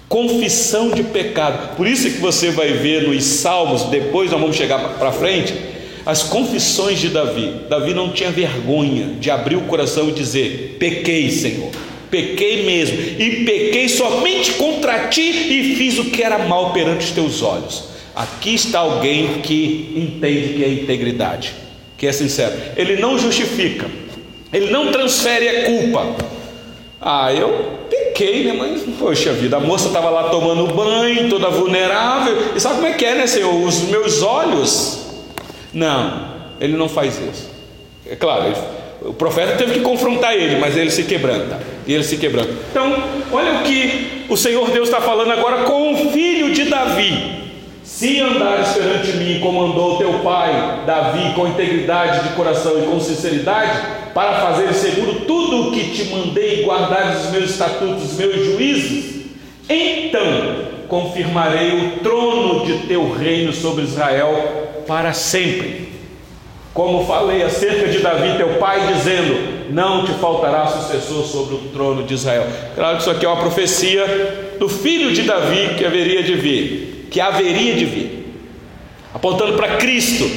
confissão 0.08 0.92
de 0.92 1.02
pecado. 1.02 1.76
Por 1.76 1.88
isso 1.88 2.08
que 2.08 2.18
você 2.18 2.50
vai 2.50 2.74
ver 2.74 3.08
nos 3.08 3.24
Salmos, 3.24 3.82
depois 3.84 4.30
nós 4.30 4.40
vamos 4.40 4.56
chegar 4.56 4.78
para 4.78 5.10
frente, 5.10 5.52
as 6.06 6.22
confissões 6.22 7.00
de 7.00 7.08
Davi. 7.08 7.62
Davi 7.68 7.92
não 7.92 8.12
tinha 8.12 8.30
vergonha 8.30 9.16
de 9.18 9.32
abrir 9.32 9.56
o 9.56 9.62
coração 9.62 10.08
e 10.08 10.12
dizer: 10.12 10.76
Pequei, 10.78 11.28
Senhor 11.28 11.70
pequei 12.10 12.64
mesmo, 12.64 12.98
e 12.98 13.44
pequei 13.44 13.88
somente 13.88 14.54
contra 14.54 15.06
ti 15.06 15.20
e 15.30 15.76
fiz 15.76 15.96
o 15.96 16.06
que 16.06 16.20
era 16.20 16.38
mal 16.38 16.72
perante 16.72 17.04
os 17.04 17.12
teus 17.12 17.40
olhos. 17.40 17.89
Aqui 18.14 18.54
está 18.54 18.80
alguém 18.80 19.40
que 19.40 19.92
entende 19.96 20.54
que 20.54 20.64
é 20.64 20.68
integridade, 20.68 21.54
que 21.96 22.06
é 22.06 22.12
sincero. 22.12 22.52
Ele 22.76 22.96
não 22.96 23.18
justifica, 23.18 23.86
ele 24.52 24.70
não 24.70 24.90
transfere 24.90 25.48
a 25.48 25.64
culpa. 25.64 26.16
Ah, 27.00 27.32
eu 27.32 27.78
pequei, 27.88 28.44
né? 28.44 28.52
Mas, 28.52 28.82
poxa 28.98 29.32
vida, 29.32 29.56
a 29.56 29.60
moça 29.60 29.88
estava 29.88 30.10
lá 30.10 30.24
tomando 30.28 30.74
banho, 30.74 31.30
toda 31.30 31.48
vulnerável. 31.48 32.52
E 32.54 32.60
sabe 32.60 32.76
como 32.76 32.86
é 32.88 32.92
que 32.92 33.04
é, 33.04 33.14
né, 33.14 33.26
Senhor? 33.26 33.54
Os 33.54 33.82
meus 33.82 34.22
olhos. 34.22 35.06
Não, 35.72 36.28
ele 36.60 36.76
não 36.76 36.88
faz 36.88 37.18
isso. 37.18 37.48
É 38.06 38.16
claro, 38.16 38.46
ele 38.46 38.56
o 39.02 39.14
profeta 39.14 39.56
teve 39.56 39.74
que 39.74 39.80
confrontar 39.80 40.34
ele, 40.34 40.58
mas 40.58 40.76
ele 40.76 40.90
se 40.90 41.04
quebranta. 41.04 41.58
E 41.86 41.94
ele 41.94 42.04
se 42.04 42.18
quebranta. 42.18 42.50
Então, 42.70 43.02
olha 43.32 43.60
o 43.60 43.62
que 43.62 44.24
o 44.28 44.36
Senhor 44.36 44.70
Deus 44.70 44.88
está 44.88 45.00
falando 45.00 45.30
agora 45.30 45.64
com 45.64 45.94
o 45.94 46.10
filho 46.10 46.52
de 46.52 46.64
Davi. 46.64 47.39
Se 48.00 48.18
andares 48.18 48.68
perante 48.68 49.12
mim, 49.18 49.40
como 49.40 49.62
andou 49.62 49.98
teu 49.98 50.20
pai, 50.20 50.84
Davi, 50.86 51.34
com 51.34 51.46
integridade 51.46 52.26
de 52.26 52.34
coração 52.34 52.82
e 52.82 52.86
com 52.86 52.98
sinceridade, 52.98 53.78
para 54.14 54.40
fazer 54.40 54.72
seguro 54.72 55.26
tudo 55.26 55.68
o 55.68 55.70
que 55.72 55.90
te 55.90 56.04
mandei 56.04 56.62
guardar 56.62 57.14
os 57.14 57.30
meus 57.30 57.50
estatutos, 57.50 58.12
os 58.12 58.16
meus 58.16 58.42
juízos, 58.42 59.26
então 59.68 60.64
confirmarei 60.88 61.72
o 61.72 61.98
trono 61.98 62.64
de 62.64 62.86
teu 62.86 63.12
reino 63.12 63.52
sobre 63.52 63.84
Israel 63.84 64.82
para 64.86 65.12
sempre 65.12 65.90
como 66.72 67.04
falei 67.04 67.42
acerca 67.42 67.88
de 67.88 67.98
Davi, 67.98 68.36
teu 68.36 68.54
pai, 68.54 68.94
dizendo: 68.94 69.70
Não 69.70 70.04
te 70.04 70.12
faltará 70.12 70.66
sucessor 70.66 71.24
sobre 71.24 71.56
o 71.56 71.58
trono 71.72 72.04
de 72.04 72.14
Israel. 72.14 72.46
Claro 72.74 72.96
que 72.96 73.02
isso 73.02 73.10
aqui 73.10 73.26
é 73.26 73.28
uma 73.28 73.40
profecia 73.40 74.56
do 74.58 74.68
filho 74.68 75.12
de 75.12 75.22
Davi 75.22 75.74
que 75.76 75.84
haveria 75.84 76.22
de 76.22 76.34
vir, 76.34 76.89
que 77.10 77.20
haveria 77.20 77.74
de 77.74 77.84
vir, 77.84 78.34
apontando 79.12 79.54
para 79.54 79.76
Cristo, 79.76 80.30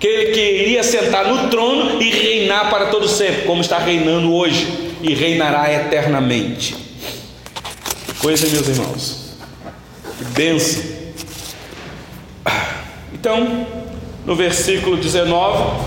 que 0.00 0.06
ele 0.06 0.32
que 0.32 0.40
iria 0.40 0.82
sentar 0.82 1.26
no 1.26 1.48
trono 1.48 2.02
e 2.02 2.10
reinar 2.10 2.70
para 2.70 2.86
todo 2.86 3.06
sempre, 3.06 3.42
como 3.42 3.60
está 3.60 3.78
reinando 3.78 4.32
hoje 4.32 4.66
e 5.02 5.14
reinará 5.14 5.72
eternamente. 5.72 6.74
Coisa, 8.18 8.48
meus 8.48 8.68
irmãos, 8.68 9.36
que 10.18 10.24
bênção. 10.24 10.82
Então, 13.12 13.66
no 14.24 14.34
versículo 14.34 14.96
19: 14.96 15.84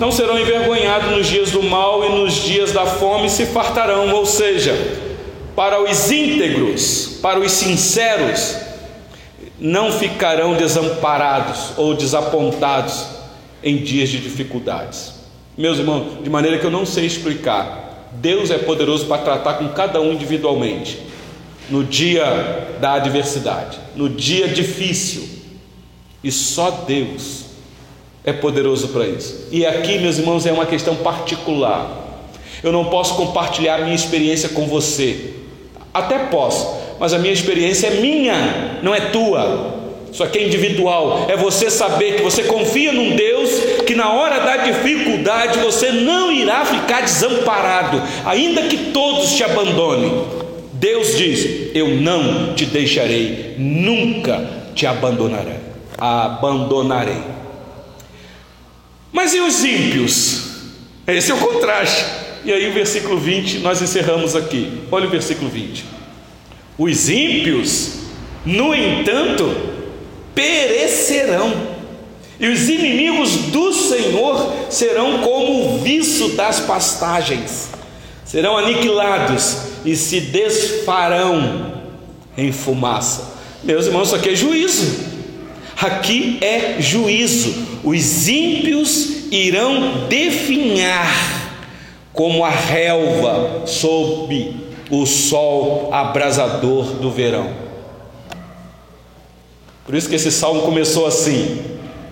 Não 0.00 0.12
serão 0.12 0.38
envergonhados 0.38 1.10
nos 1.10 1.26
dias 1.26 1.50
do 1.50 1.62
mal 1.62 2.04
e 2.04 2.08
nos 2.10 2.34
dias 2.34 2.72
da 2.72 2.84
fome 2.86 3.30
se 3.30 3.46
fartarão, 3.46 4.12
ou 4.12 4.26
seja, 4.26 4.76
para 5.56 5.82
os 5.82 6.10
íntegros, 6.10 7.13
para 7.24 7.40
os 7.40 7.52
sinceros, 7.52 8.54
não 9.58 9.90
ficarão 9.90 10.56
desamparados 10.56 11.70
ou 11.78 11.94
desapontados 11.94 13.06
em 13.62 13.78
dias 13.78 14.10
de 14.10 14.18
dificuldades. 14.18 15.14
Meus 15.56 15.78
irmãos, 15.78 16.22
de 16.22 16.28
maneira 16.28 16.58
que 16.58 16.66
eu 16.66 16.70
não 16.70 16.84
sei 16.84 17.06
explicar, 17.06 18.10
Deus 18.12 18.50
é 18.50 18.58
poderoso 18.58 19.06
para 19.06 19.22
tratar 19.22 19.54
com 19.54 19.70
cada 19.70 20.02
um 20.02 20.12
individualmente, 20.12 20.98
no 21.70 21.82
dia 21.82 22.76
da 22.78 22.92
adversidade, 22.92 23.78
no 23.96 24.10
dia 24.10 24.46
difícil, 24.46 25.26
e 26.22 26.30
só 26.30 26.84
Deus 26.86 27.46
é 28.22 28.34
poderoso 28.34 28.88
para 28.88 29.06
isso. 29.06 29.48
E 29.50 29.64
aqui, 29.64 29.96
meus 29.96 30.18
irmãos, 30.18 30.44
é 30.44 30.52
uma 30.52 30.66
questão 30.66 30.94
particular. 30.96 32.20
Eu 32.62 32.70
não 32.70 32.84
posso 32.90 33.14
compartilhar 33.14 33.78
minha 33.78 33.94
experiência 33.94 34.50
com 34.50 34.66
você. 34.66 35.32
Até 35.94 36.18
posso, 36.26 36.83
mas 36.98 37.12
a 37.12 37.18
minha 37.18 37.32
experiência 37.32 37.88
é 37.88 38.00
minha, 38.00 38.78
não 38.82 38.94
é 38.94 39.00
tua. 39.00 39.82
Isso 40.12 40.22
aqui 40.22 40.38
é 40.38 40.46
individual. 40.46 41.26
É 41.28 41.36
você 41.36 41.68
saber 41.70 42.16
que 42.16 42.22
você 42.22 42.44
confia 42.44 42.92
num 42.92 43.16
Deus 43.16 43.50
que 43.84 43.94
na 43.94 44.12
hora 44.12 44.40
da 44.40 44.58
dificuldade 44.58 45.58
você 45.58 45.90
não 45.90 46.30
irá 46.30 46.64
ficar 46.64 47.02
desamparado, 47.02 48.00
ainda 48.24 48.62
que 48.62 48.76
todos 48.92 49.32
te 49.34 49.42
abandonem. 49.42 50.24
Deus 50.72 51.16
diz: 51.16 51.70
Eu 51.74 51.88
não 51.88 52.54
te 52.54 52.66
deixarei, 52.66 53.56
nunca 53.58 54.48
te 54.74 54.86
abandonarei 54.86 55.74
abandonarei. 55.98 57.22
Mas 59.12 59.32
e 59.32 59.40
os 59.40 59.64
ímpios? 59.64 60.50
Esse 61.06 61.30
é 61.30 61.34
o 61.34 61.38
contraste. 61.38 62.04
E 62.44 62.52
aí, 62.52 62.68
o 62.68 62.74
versículo 62.74 63.18
20, 63.18 63.58
nós 63.58 63.80
encerramos 63.80 64.36
aqui. 64.36 64.82
Olha 64.90 65.06
o 65.06 65.10
versículo 65.10 65.48
20. 65.48 65.84
Os 66.76 67.08
ímpios, 67.08 67.90
no 68.44 68.74
entanto, 68.74 69.54
perecerão, 70.34 71.74
e 72.38 72.48
os 72.48 72.68
inimigos 72.68 73.30
do 73.52 73.72
Senhor 73.72 74.52
serão 74.68 75.18
como 75.18 75.76
o 75.76 75.78
viço 75.78 76.30
das 76.30 76.60
pastagens, 76.60 77.68
serão 78.24 78.58
aniquilados 78.58 79.58
e 79.84 79.94
se 79.94 80.20
desfarão 80.20 81.74
em 82.36 82.50
fumaça. 82.50 83.34
Meus 83.62 83.86
irmãos, 83.86 84.08
isso 84.08 84.16
aqui 84.16 84.30
é 84.30 84.34
juízo. 84.34 85.14
Aqui 85.80 86.38
é 86.40 86.76
juízo. 86.80 87.54
Os 87.84 88.28
ímpios 88.28 89.30
irão 89.30 90.06
definhar 90.08 91.52
como 92.12 92.44
a 92.44 92.50
relva 92.50 93.62
sob 93.66 94.63
o 95.00 95.06
sol 95.06 95.90
abrasador 95.92 96.84
do 96.94 97.10
verão. 97.10 97.50
Por 99.84 99.94
isso 99.94 100.08
que 100.08 100.14
esse 100.14 100.30
salmo 100.30 100.62
começou 100.62 101.06
assim: 101.06 101.62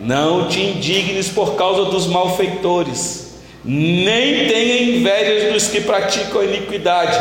Não 0.01 0.49
te 0.49 0.61
indignes 0.61 1.29
por 1.29 1.55
causa 1.55 1.91
dos 1.91 2.07
malfeitores, 2.07 3.41
nem 3.65 4.49
tenha 4.49 4.83
inveja 4.83 5.53
dos 5.53 5.69
que 5.69 5.81
praticam 5.81 6.41
a 6.41 6.45
iniquidade. 6.45 7.19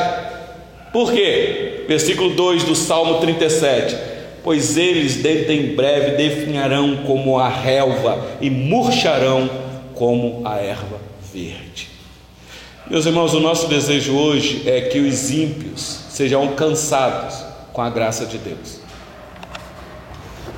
Por 0.91 1.13
quê? 1.13 1.86
Versículo 1.88 2.32
2 2.32 2.63
do 2.63 2.76
Salmo 2.76 3.19
37 3.19 4.12
pois 4.43 4.78
eles 4.78 5.17
dentro 5.17 5.52
em 5.52 5.76
breve 5.76 6.17
definharão 6.17 6.97
como 7.06 7.38
a 7.38 7.47
relva 7.47 8.38
e 8.41 8.50
murcharão 8.50 9.50
como 9.93 10.41
a 10.45 10.58
erva 10.58 11.00
verde. 11.32 11.89
Meus 12.92 13.06
irmãos, 13.06 13.34
o 13.34 13.40
nosso 13.40 13.70
desejo 13.70 14.12
hoje 14.12 14.64
é 14.66 14.82
que 14.82 15.00
os 15.00 15.32
ímpios 15.32 16.00
sejam 16.10 16.42
alcançados 16.42 17.38
com 17.72 17.82
a 17.82 17.89
graça 17.89 18.26
de 18.26 18.38
Deus. 18.38 18.82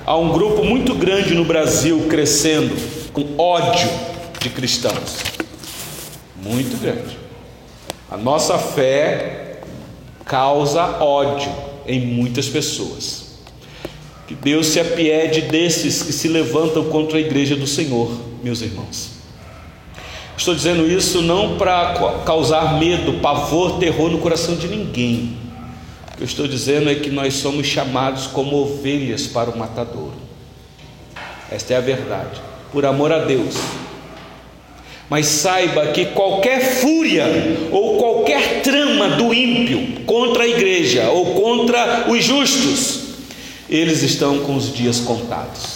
Há 0.03 0.17
um 0.17 0.33
grupo 0.33 0.63
muito 0.63 0.95
grande 0.95 1.35
no 1.35 1.45
Brasil 1.45 2.07
crescendo 2.09 2.75
com 3.13 3.39
ódio 3.39 3.87
de 4.41 4.49
cristãos. 4.49 5.17
Muito 6.35 6.75
grande. 6.81 7.15
A 8.09 8.17
nossa 8.17 8.57
fé 8.57 9.59
causa 10.25 11.03
ódio 11.03 11.51
em 11.85 12.01
muitas 12.01 12.49
pessoas. 12.49 13.25
Que 14.27 14.33
Deus 14.33 14.65
se 14.65 14.79
apiede 14.79 15.41
desses 15.41 16.01
que 16.01 16.11
se 16.11 16.27
levantam 16.27 16.85
contra 16.85 17.19
a 17.19 17.21
igreja 17.21 17.55
do 17.55 17.67
Senhor, 17.67 18.11
meus 18.41 18.63
irmãos. 18.63 19.12
Estou 20.37 20.55
dizendo 20.55 20.87
isso 20.87 21.21
não 21.21 21.57
para 21.57 21.93
causar 22.25 22.79
medo, 22.79 23.13
pavor, 23.21 23.79
terror 23.79 24.09
no 24.09 24.17
coração 24.17 24.55
de 24.55 24.67
ninguém. 24.67 25.37
O 26.11 26.17
que 26.17 26.23
eu 26.23 26.25
estou 26.25 26.47
dizendo 26.47 26.89
é 26.89 26.95
que 26.95 27.09
nós 27.09 27.35
somos 27.35 27.67
chamados 27.67 28.27
como 28.27 28.55
ovelhas 28.57 29.27
para 29.27 29.49
o 29.49 29.57
matadouro. 29.57 30.15
Esta 31.51 31.75
é 31.75 31.77
a 31.77 31.81
verdade, 31.81 32.41
por 32.71 32.85
amor 32.85 33.11
a 33.11 33.19
Deus. 33.19 33.55
Mas 35.09 35.27
saiba 35.27 35.87
que 35.87 36.05
qualquer 36.07 36.61
fúria 36.77 37.25
ou 37.71 37.97
qualquer 37.97 38.63
trama 38.63 39.09
do 39.09 39.33
ímpio 39.33 40.03
contra 40.05 40.43
a 40.43 40.47
igreja 40.47 41.09
ou 41.11 41.35
contra 41.35 42.05
os 42.09 42.23
justos, 42.23 43.01
eles 43.69 44.01
estão 44.01 44.39
com 44.39 44.55
os 44.55 44.73
dias 44.73 44.99
contados. 44.99 45.72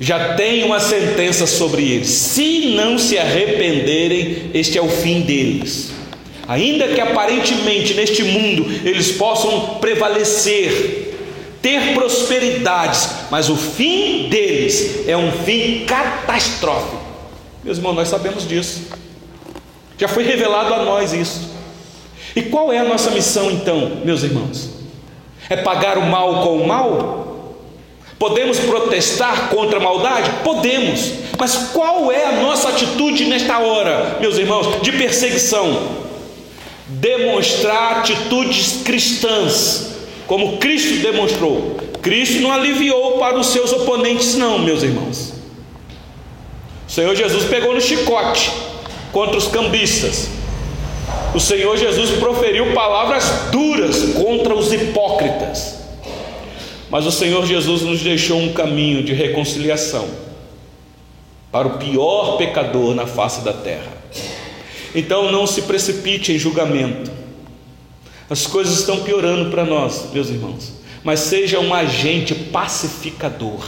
Já 0.00 0.32
tem 0.34 0.64
uma 0.64 0.80
sentença 0.80 1.46
sobre 1.46 1.82
eles. 1.82 2.08
Se 2.08 2.74
não 2.74 2.98
se 2.98 3.18
arrependerem, 3.18 4.50
este 4.54 4.78
é 4.78 4.82
o 4.82 4.88
fim 4.88 5.20
deles. 5.20 5.92
Ainda 6.48 6.88
que 6.88 7.00
aparentemente 7.00 7.92
neste 7.92 8.24
mundo 8.24 8.66
eles 8.82 9.12
possam 9.12 9.78
prevalecer, 9.78 11.14
ter 11.60 11.92
prosperidades, 11.92 13.10
mas 13.30 13.50
o 13.50 13.56
fim 13.56 14.28
deles 14.30 15.06
é 15.06 15.14
um 15.16 15.30
fim 15.30 15.84
catastrófico. 15.84 16.98
Meus 17.62 17.76
irmãos, 17.76 17.94
nós 17.94 18.08
sabemos 18.08 18.48
disso. 18.48 18.88
Já 19.98 20.08
foi 20.08 20.24
revelado 20.24 20.72
a 20.72 20.82
nós 20.82 21.12
isso. 21.12 21.50
E 22.34 22.40
qual 22.42 22.72
é 22.72 22.78
a 22.78 22.84
nossa 22.84 23.10
missão 23.10 23.50
então, 23.50 24.00
meus 24.02 24.22
irmãos? 24.22 24.70
É 25.48 25.56
pagar 25.56 25.98
o 25.98 26.06
mal 26.06 26.42
com 26.42 26.56
o 26.56 26.66
mal? 26.66 27.19
Podemos 28.20 28.58
protestar 28.58 29.48
contra 29.48 29.78
a 29.78 29.82
maldade? 29.82 30.30
Podemos. 30.44 31.10
Mas 31.38 31.70
qual 31.72 32.12
é 32.12 32.26
a 32.26 32.42
nossa 32.42 32.68
atitude 32.68 33.24
nesta 33.24 33.58
hora, 33.60 34.18
meus 34.20 34.36
irmãos, 34.36 34.82
de 34.82 34.92
perseguição? 34.92 35.88
Demonstrar 36.86 38.00
atitudes 38.00 38.82
cristãs, 38.84 39.92
como 40.26 40.58
Cristo 40.58 41.00
demonstrou. 41.00 41.78
Cristo 42.02 42.42
não 42.42 42.52
aliviou 42.52 43.12
para 43.12 43.38
os 43.38 43.46
seus 43.46 43.72
oponentes, 43.72 44.34
não, 44.34 44.58
meus 44.58 44.82
irmãos. 44.82 45.32
O 46.86 46.92
Senhor 46.92 47.16
Jesus 47.16 47.44
pegou 47.46 47.72
no 47.72 47.80
chicote 47.80 48.52
contra 49.12 49.38
os 49.38 49.46
cambistas. 49.46 50.28
O 51.34 51.40
Senhor 51.40 51.74
Jesus 51.78 52.10
proferiu 52.18 52.74
palavras 52.74 53.48
duras 53.50 54.12
contra 54.12 54.54
os 54.54 54.70
hipócritas. 54.74 55.79
Mas 56.90 57.06
o 57.06 57.12
Senhor 57.12 57.46
Jesus 57.46 57.82
nos 57.82 58.02
deixou 58.02 58.40
um 58.40 58.52
caminho 58.52 59.02
de 59.02 59.12
reconciliação 59.12 60.08
para 61.52 61.68
o 61.68 61.78
pior 61.78 62.36
pecador 62.36 62.94
na 62.94 63.06
face 63.06 63.42
da 63.42 63.52
terra. 63.52 63.98
Então 64.94 65.30
não 65.30 65.46
se 65.46 65.62
precipite 65.62 66.32
em 66.32 66.38
julgamento. 66.38 67.10
As 68.28 68.46
coisas 68.46 68.78
estão 68.78 69.02
piorando 69.02 69.50
para 69.50 69.64
nós, 69.64 70.10
meus 70.12 70.28
irmãos. 70.28 70.72
Mas 71.02 71.20
seja 71.20 71.58
um 71.60 71.72
agente 71.72 72.34
pacificador 72.34 73.64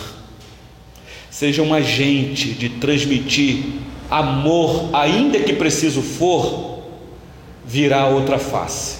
seja 1.32 1.62
um 1.62 1.72
agente 1.72 2.50
de 2.50 2.68
transmitir 2.68 3.64
amor, 4.10 4.90
ainda 4.92 5.40
que 5.40 5.54
preciso 5.54 6.02
for, 6.02 6.82
virá 7.64 8.06
outra 8.06 8.38
face. 8.38 8.98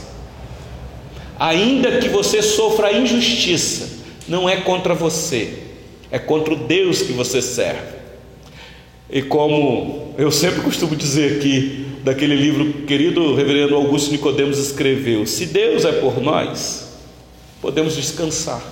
Ainda 1.38 1.98
que 1.98 2.08
você 2.08 2.42
sofra 2.42 2.94
injustiça, 2.94 4.01
não 4.32 4.48
é 4.48 4.56
contra 4.56 4.94
você, 4.94 5.58
é 6.10 6.18
contra 6.18 6.54
o 6.54 6.56
Deus 6.56 7.02
que 7.02 7.12
você 7.12 7.42
serve. 7.42 7.98
E 9.10 9.20
como 9.20 10.14
eu 10.16 10.32
sempre 10.32 10.62
costumo 10.64 10.96
dizer 10.96 11.36
aqui, 11.36 11.86
daquele 12.02 12.34
livro 12.34 12.72
que 12.72 12.82
querido 12.84 13.34
reverendo 13.34 13.74
Augusto 13.74 14.10
Nicodemos 14.10 14.56
escreveu, 14.56 15.26
se 15.26 15.44
Deus 15.44 15.84
é 15.84 15.92
por 15.92 16.18
nós, 16.18 16.94
podemos 17.60 17.94
descansar, 17.94 18.62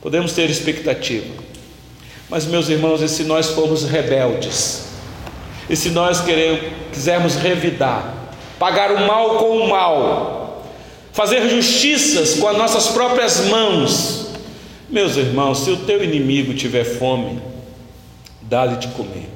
podemos 0.00 0.32
ter 0.32 0.48
expectativa. 0.48 1.34
Mas, 2.30 2.46
meus 2.46 2.68
irmãos, 2.68 3.02
e 3.02 3.08
se 3.08 3.24
nós 3.24 3.50
formos 3.50 3.82
rebeldes? 3.82 4.84
E 5.68 5.74
se 5.74 5.90
nós 5.90 6.20
queremos, 6.20 6.60
quisermos 6.92 7.34
revidar, 7.34 8.30
pagar 8.56 8.92
o 8.92 9.04
mal 9.04 9.36
com 9.38 9.58
o 9.58 9.68
mal, 9.68 10.64
fazer 11.12 11.48
justiças 11.48 12.34
com 12.34 12.46
as 12.46 12.56
nossas 12.56 12.86
próprias 12.86 13.46
mãos? 13.46 14.25
Meus 14.88 15.16
irmãos, 15.16 15.60
se 15.60 15.70
o 15.70 15.78
teu 15.78 16.02
inimigo 16.02 16.54
tiver 16.54 16.84
fome, 16.84 17.42
dá-lhe 18.42 18.76
de 18.76 18.88
comer. 18.88 19.28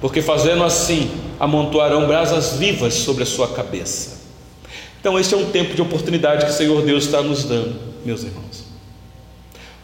Porque 0.00 0.22
fazendo 0.22 0.64
assim, 0.64 1.10
amontoarão 1.38 2.06
brasas 2.06 2.54
vivas 2.56 2.94
sobre 2.94 3.22
a 3.22 3.26
sua 3.26 3.48
cabeça. 3.48 4.22
Então, 4.98 5.18
este 5.18 5.34
é 5.34 5.36
um 5.36 5.50
tempo 5.50 5.74
de 5.74 5.82
oportunidade 5.82 6.46
que 6.46 6.50
o 6.50 6.54
Senhor 6.54 6.82
Deus 6.82 7.04
está 7.04 7.20
nos 7.20 7.44
dando, 7.44 7.78
meus 8.04 8.22
irmãos. 8.22 8.64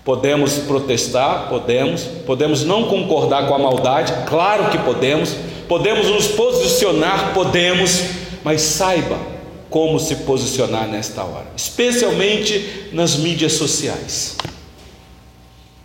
Podemos 0.04 0.54
protestar, 0.54 1.50
podemos, 1.50 2.02
podemos 2.24 2.64
não 2.64 2.84
concordar 2.84 3.46
com 3.46 3.54
a 3.54 3.58
maldade, 3.58 4.12
claro 4.26 4.70
que 4.70 4.78
podemos, 4.78 5.36
podemos 5.68 6.06
nos 6.08 6.28
posicionar, 6.28 7.34
podemos, 7.34 8.04
mas 8.42 8.62
saiba 8.62 9.18
como 9.70 9.98
se 10.00 10.16
posicionar 10.16 10.88
nesta 10.88 11.24
hora, 11.24 11.46
especialmente 11.56 12.88
nas 12.92 13.16
mídias 13.16 13.52
sociais. 13.52 14.36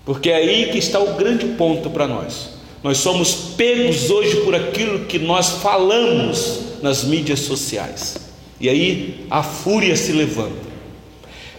Porque 0.05 0.29
é 0.29 0.35
aí 0.35 0.69
que 0.71 0.77
está 0.77 0.99
o 0.99 1.15
grande 1.15 1.45
ponto 1.57 1.89
para 1.89 2.07
nós. 2.07 2.49
Nós 2.83 2.97
somos 2.97 3.33
pegos 3.55 4.09
hoje 4.09 4.37
por 4.41 4.53
aquilo 4.53 5.05
que 5.05 5.17
nós 5.17 5.49
falamos 5.61 6.59
nas 6.81 7.03
mídias 7.03 7.39
sociais. 7.39 8.17
E 8.59 8.67
aí 8.67 9.25
a 9.29 9.41
fúria 9.41 9.95
se 9.95 10.11
levanta. 10.11 10.73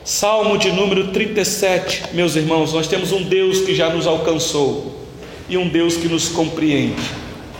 Salmo 0.05 0.59
de 0.59 0.71
número 0.71 1.09
37, 1.13 2.15
meus 2.15 2.37
irmãos, 2.37 2.75
nós 2.75 2.87
temos 2.87 3.11
um 3.11 3.23
Deus 3.23 3.63
que 3.63 3.75
já 3.75 3.89
nos 3.89 4.07
alcançou 4.07 4.95
e 5.49 5.57
um 5.57 5.67
Deus 5.67 5.97
que 5.97 6.09
nos 6.09 6.29
compreende. 6.29 7.03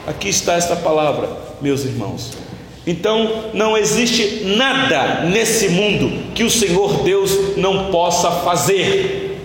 Aqui 0.07 0.29
está 0.29 0.55
esta 0.55 0.77
palavra, 0.77 1.35
meus 1.63 1.85
irmãos. 1.85 2.33
Então, 2.87 3.45
não 3.55 3.77
existe 3.77 4.45
nada 4.57 5.23
nesse 5.25 5.69
mundo 5.69 6.33
que 6.35 6.45
o 6.45 6.51
Senhor 6.51 7.03
Deus 7.03 7.57
não 7.57 7.91
possa 7.91 8.31
fazer, 8.31 9.41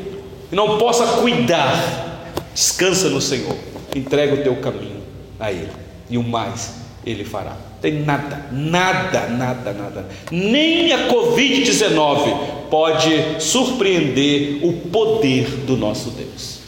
não 0.51 0.77
possa 0.77 1.05
cuidar. 1.21 2.17
Descansa 2.53 3.09
no 3.09 3.21
Senhor, 3.21 3.55
entrega 3.95 4.33
o 4.33 4.43
teu 4.43 4.57
caminho 4.57 5.01
a 5.39 5.51
Ele, 5.51 5.69
e 6.09 6.17
o 6.17 6.23
mais 6.23 6.73
Ele 7.05 7.23
fará. 7.23 7.55
Tem 7.81 8.03
nada, 8.03 8.47
nada, 8.51 9.27
nada, 9.27 9.71
nada. 9.71 10.09
Nem 10.29 10.91
a 10.91 11.07
Covid-19 11.07 12.67
pode 12.69 13.41
surpreender 13.41 14.59
o 14.63 14.73
poder 14.73 15.45
do 15.65 15.77
nosso 15.77 16.09
Deus. 16.09 16.59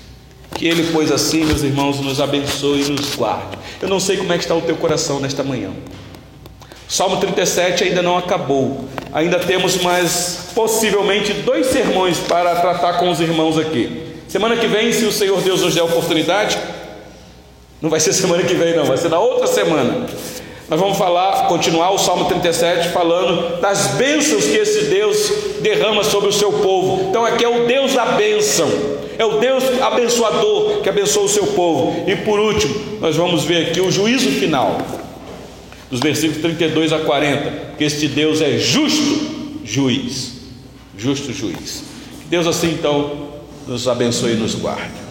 Que 0.55 0.67
Ele, 0.67 0.89
pois 0.93 1.11
assim, 1.11 1.43
meus 1.43 1.63
irmãos, 1.63 1.99
nos 1.99 2.21
abençoe 2.21 2.83
e 2.83 2.89
nos 2.89 3.13
guarde. 3.15 3.57
Eu 3.81 3.89
não 3.89 3.99
sei 3.99 4.15
como 4.15 4.31
é 4.31 4.37
que 4.37 4.43
está 4.45 4.55
o 4.55 4.61
teu 4.61 4.77
coração 4.77 5.19
nesta 5.19 5.43
manhã. 5.43 5.71
Salmo 6.91 7.15
37 7.21 7.85
ainda 7.85 8.01
não 8.01 8.17
acabou. 8.17 8.83
Ainda 9.13 9.39
temos 9.39 9.81
mais 9.81 10.49
possivelmente 10.53 11.31
dois 11.31 11.67
sermões 11.67 12.17
para 12.17 12.53
tratar 12.57 12.99
com 12.99 13.09
os 13.09 13.21
irmãos 13.21 13.57
aqui. 13.57 14.17
Semana 14.27 14.57
que 14.57 14.67
vem, 14.67 14.91
se 14.91 15.05
o 15.05 15.11
Senhor 15.11 15.39
Deus 15.39 15.61
nos 15.61 15.73
der 15.73 15.83
oportunidade, 15.83 16.59
não 17.81 17.89
vai 17.89 18.01
ser 18.01 18.11
semana 18.11 18.43
que 18.43 18.53
vem, 18.55 18.75
não, 18.75 18.83
vai 18.83 18.97
ser 18.97 19.07
na 19.07 19.19
outra 19.19 19.47
semana. 19.47 20.05
Nós 20.69 20.77
vamos 20.77 20.97
falar, 20.97 21.47
continuar 21.47 21.91
o 21.91 21.97
Salmo 21.97 22.25
37 22.25 22.89
falando 22.89 23.61
das 23.61 23.95
bênçãos 23.95 24.43
que 24.43 24.57
esse 24.57 24.87
Deus 24.87 25.31
derrama 25.61 26.03
sobre 26.03 26.27
o 26.27 26.33
seu 26.33 26.51
povo. 26.51 27.07
Então 27.09 27.25
aqui 27.25 27.45
é 27.45 27.47
o 27.47 27.67
Deus 27.67 27.93
da 27.93 28.05
bênção, 28.07 28.69
é 29.17 29.23
o 29.23 29.39
Deus 29.39 29.63
abençoador 29.81 30.81
que 30.81 30.89
abençoa 30.89 31.23
o 31.23 31.29
seu 31.29 31.47
povo. 31.47 32.03
E 32.05 32.17
por 32.17 32.37
último, 32.37 32.99
nós 32.99 33.15
vamos 33.15 33.45
ver 33.45 33.67
aqui 33.67 33.79
o 33.79 33.89
juízo 33.89 34.29
final, 34.31 34.75
dos 35.91 35.99
versículos 35.99 36.41
32 36.41 36.93
a 36.93 36.99
40, 36.99 37.75
que 37.77 37.83
este 37.83 38.07
Deus 38.07 38.41
é 38.41 38.57
justo 38.57 39.59
juiz, 39.65 40.37
justo 40.97 41.33
juiz. 41.33 41.83
Que 42.21 42.29
Deus 42.29 42.47
assim 42.47 42.71
então 42.71 43.29
nos 43.67 43.87
abençoe 43.87 44.31
e 44.31 44.35
nos 44.35 44.55
guarde. 44.55 45.10